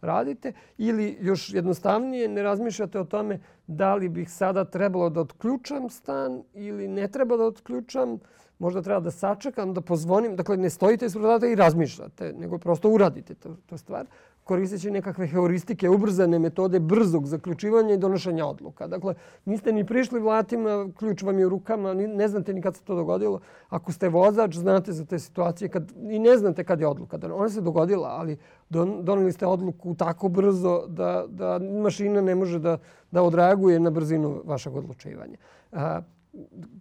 [0.02, 0.54] radite.
[0.78, 6.44] Ili još jednostavnije, ne razmišljate o tome da li bih sada trebalo da otključam stan
[6.54, 8.20] ili ne treba da otključam
[8.60, 10.36] možda treba da sačekam, da pozvonim.
[10.36, 14.06] Dakle, ne stojite ispred vrata i razmišljate, nego prosto uradite to, to stvar
[14.48, 18.88] koristeći nekakve heuristike, ubrzane metode brzog zaključivanja i donošenja odluka.
[18.88, 19.14] Dakle,
[19.46, 22.96] niste ni prišli vlatima, ključ vam je u rukama, ne znate ni kad se to
[22.96, 23.40] dogodilo.
[23.70, 27.20] Ako ste vozač, znate za te situacije kad, i ne znate kad je odluka.
[27.34, 28.38] Ona se dogodila, ali
[28.70, 32.78] don, doneli ste odluku tako brzo da, da mašina ne može da,
[33.12, 35.38] da odreaguje na brzinu vašeg odlučivanja.
[35.72, 36.02] A,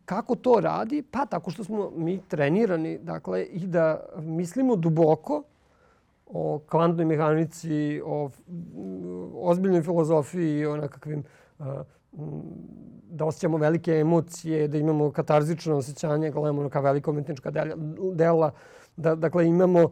[0.05, 1.03] kako to radi?
[1.03, 5.43] Pa tako što smo mi trenirani dakle, i da mislimo duboko
[6.27, 8.31] o kvantnoj mehanici, o
[9.35, 11.25] ozbiljnoj filozofiji, o nekakvim
[13.11, 17.53] da osjećamo velike emocije, da imamo katarzično osjećanje, gledamo neka velika umetnička
[18.15, 18.51] dela,
[18.97, 19.91] da dakle imamo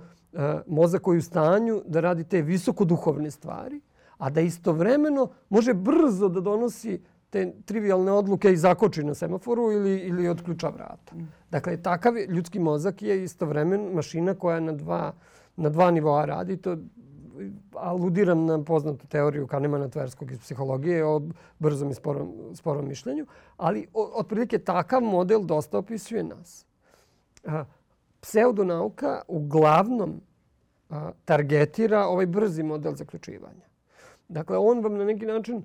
[0.67, 3.81] mozak koji je u stanju da radi te visokoduhovne stvari,
[4.19, 9.99] a da istovremeno može brzo da donosi te trivialne odluke i zakoči na semaforu ili,
[9.99, 11.15] ili odključa vrata.
[11.51, 15.13] Dakle, takav ljudski mozak je istovremen mašina koja na dva,
[15.57, 16.57] na dva nivoa radi.
[16.57, 16.77] To
[17.77, 21.23] aludiram na poznatu teoriju Kahnemana Tverskog iz psihologije o
[21.59, 23.27] brzom i sporom, sporom mišljenju,
[23.57, 26.67] ali otprilike takav model dosta opisuje nas.
[27.47, 27.65] A,
[28.21, 30.21] pseudonauka uglavnom
[30.91, 33.67] a, targetira ovaj brzi model zaključivanja.
[34.29, 35.63] Dakle, on vam na neki način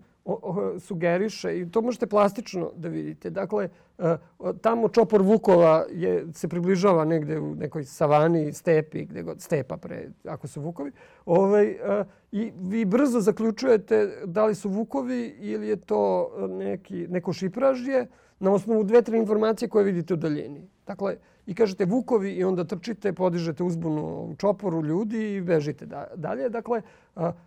[0.79, 3.29] sugeriše i to možete plastično da vidite.
[3.29, 4.15] Dakle, e,
[4.61, 10.09] tamo čopor Vukova je, se približava negde u nekoj savani, stepi, gde god, stepa pre,
[10.25, 10.91] ako su Vukovi.
[11.25, 17.33] Ovaj, e, I vi brzo zaključujete da li su Vukovi ili je to neki, neko
[17.33, 18.07] šipražje
[18.39, 20.67] na osnovu dve, tri informacije koje vidite u daljini.
[20.87, 21.17] Dakle,
[21.49, 25.85] i kažete Vukovi i onda trčite, podižete uzbunu čoporu ljudi i bežite
[26.15, 26.49] dalje.
[26.49, 26.81] Dakle,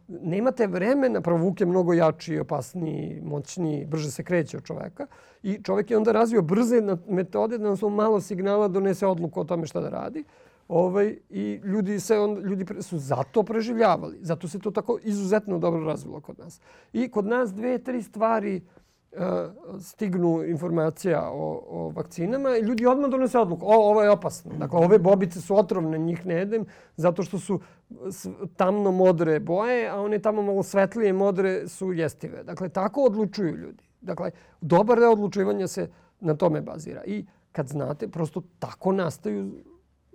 [0.09, 5.07] nemate vremena, prvo Vuk je mnogo jači, opasniji, moćniji, brže se kreće od čoveka
[5.43, 9.67] i čovek je onda razvio brze metode da smo malo signala donese odluku o tome
[9.67, 10.25] šta da radi.
[10.69, 14.19] Ovaj, I ljudi, se on, ljudi su zato preživljavali.
[14.21, 16.61] Zato se to tako izuzetno dobro razvilo kod nas.
[16.93, 18.82] I kod nas dve, tri stvari uh,
[19.81, 23.67] stignu informacija o, o vakcinama i ljudi odmah donose odluku.
[23.67, 24.53] O, ovo je opasno.
[24.59, 26.65] Dakle, ove bobice su otrovne, njih ne jedem,
[26.97, 27.61] zato što su
[28.57, 32.43] tamno modre boje, a one tamo malo svetlije modre su jestive.
[32.43, 33.85] Dakle, tako odlučuju ljudi.
[34.01, 35.91] Dakle, dobar deo odlučivanja se
[36.21, 37.05] na tome bazira.
[37.05, 39.53] I kad znate, prosto tako nastaju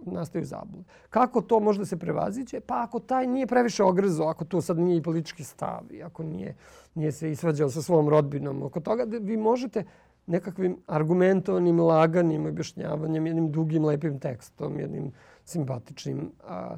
[0.06, 0.84] nastaju zablude.
[1.10, 2.60] Kako to može da se prevaziće?
[2.60, 6.56] Pa ako taj nije previše ogrezo, ako to sad nije politički stav i ako nije,
[6.96, 9.84] nije se isvađao sa svom rodbinom oko toga, da vi možete
[10.28, 15.12] nekakvim argumentovanim, laganim objašnjavanjem, jednim dugim, lepim tekstom, jednim
[15.46, 16.78] simpatičnim, a,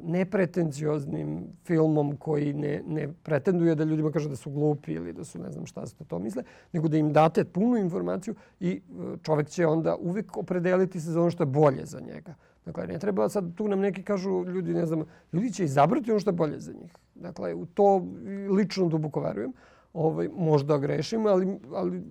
[0.00, 5.38] nepretencioznim filmom koji ne, ne pretenduje da ljudima kaže da su glupi ili da su
[5.38, 6.42] ne znam šta se to misle,
[6.72, 11.20] nego da im date punu informaciju i e, čovek će onda uvek opredeliti se za
[11.20, 12.34] ono što je bolje za njega.
[12.64, 16.20] Dakle, ne treba sad tu nam neki kažu ljudi, ne znam, ljudi će izabrati ono
[16.20, 16.92] što je bolje za njih.
[17.14, 18.06] Dakle, u to
[18.50, 19.52] lično duboko verujem.
[19.92, 22.02] Ovaj, možda grešim, ali, ali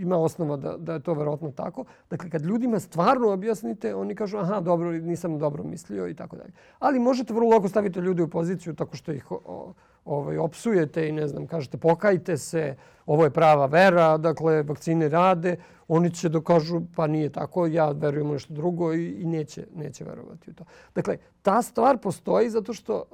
[0.00, 1.84] ima osnova da, da je to verovatno tako.
[2.10, 6.52] Dakle, kad ljudima stvarno objasnite, oni kažu aha, dobro, nisam dobro mislio i tako dalje.
[6.78, 9.72] Ali možete vrlo lako staviti ljude u poziciju tako što ih o,
[10.04, 12.76] ovaj, opsujete i ne znam, kažete pokajte se,
[13.06, 15.56] ovo je prava vera, dakle, vakcine rade,
[15.88, 19.66] oni će da kažu pa nije tako, ja verujem u nešto drugo i, i neće,
[19.74, 20.64] neće verovati u to.
[20.94, 23.04] Dakle, ta stvar postoji zato što,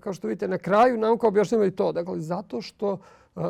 [0.00, 1.92] kao što vidite, na kraju nauka objašnjava i to.
[1.92, 2.98] Dakle, zato što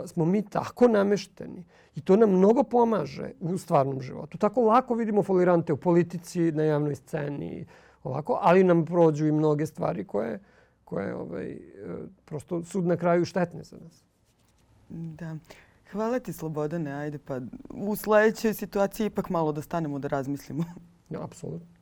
[0.07, 1.65] smo mi tako namešteni
[1.99, 4.39] i to nam mnogo pomaže u stvarnom životu.
[4.39, 7.67] Tako lako vidimo folirante u politici, na javnoj sceni,
[8.03, 10.41] ovako, ali nam prođu i mnoge stvari koje,
[10.85, 11.59] koje ovaj, e,
[12.25, 14.05] prosto su na kraju štetne za nas.
[14.89, 15.37] Da.
[15.93, 17.41] Hvala ti Slobodane, ajde pa
[17.71, 20.65] u sledećoj situaciji ipak malo da stanemo da razmislimo.
[21.11, 21.78] Ja, apsolutno.